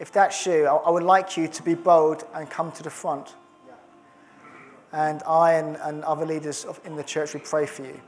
If 0.00 0.10
that's 0.10 0.44
you, 0.44 0.66
I, 0.66 0.90
would 0.90 1.04
like 1.04 1.36
you 1.36 1.46
to 1.46 1.62
be 1.62 1.74
bold 1.74 2.24
and 2.34 2.50
come 2.50 2.72
to 2.72 2.82
the 2.82 2.90
front. 2.90 3.36
And 4.92 5.22
I 5.22 5.52
and, 5.52 5.76
and 5.76 6.02
other 6.02 6.26
leaders 6.26 6.66
in 6.84 6.96
the 6.96 7.04
church 7.04 7.34
will 7.34 7.42
pray 7.42 7.66
for 7.66 7.84
you. 7.84 8.00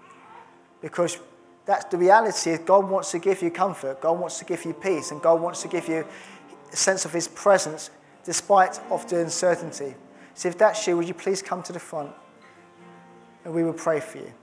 Because 0.81 1.19
that's 1.65 1.85
the 1.85 1.99
reality 1.99 2.51
is 2.51 2.59
God 2.59 2.91
wants 2.91 3.13
to 3.13 3.21
give 3.21 3.41
you 3.41 3.53
comfort, 3.53 4.01
God 4.01 4.19
wants 4.19 4.41
to 4.41 4.45
give 4.45 4.65
you 4.65 4.73
peace, 4.73 5.13
and 5.13 5.23
God 5.23 5.41
wants 5.41 5.63
to 5.63 5.69
give 5.69 5.87
you 5.87 6.05
a 6.73 6.77
sense 6.77 7.05
of 7.05 7.13
his 7.13 7.29
presence 7.29 7.91
despite 8.25 8.81
of 8.91 9.09
the 9.09 9.21
uncertainty. 9.21 9.95
So 10.35 10.49
if 10.49 10.59
that's 10.59 10.85
you, 10.89 10.97
would 10.97 11.07
you 11.07 11.15
please 11.15 11.41
come 11.41 11.63
to 11.63 11.73
the 11.73 11.79
front 11.79 12.13
and 13.45 13.55
we 13.55 13.63
will 13.63 13.73
pray 13.73 14.01
for 14.01 14.19
you. 14.19 14.33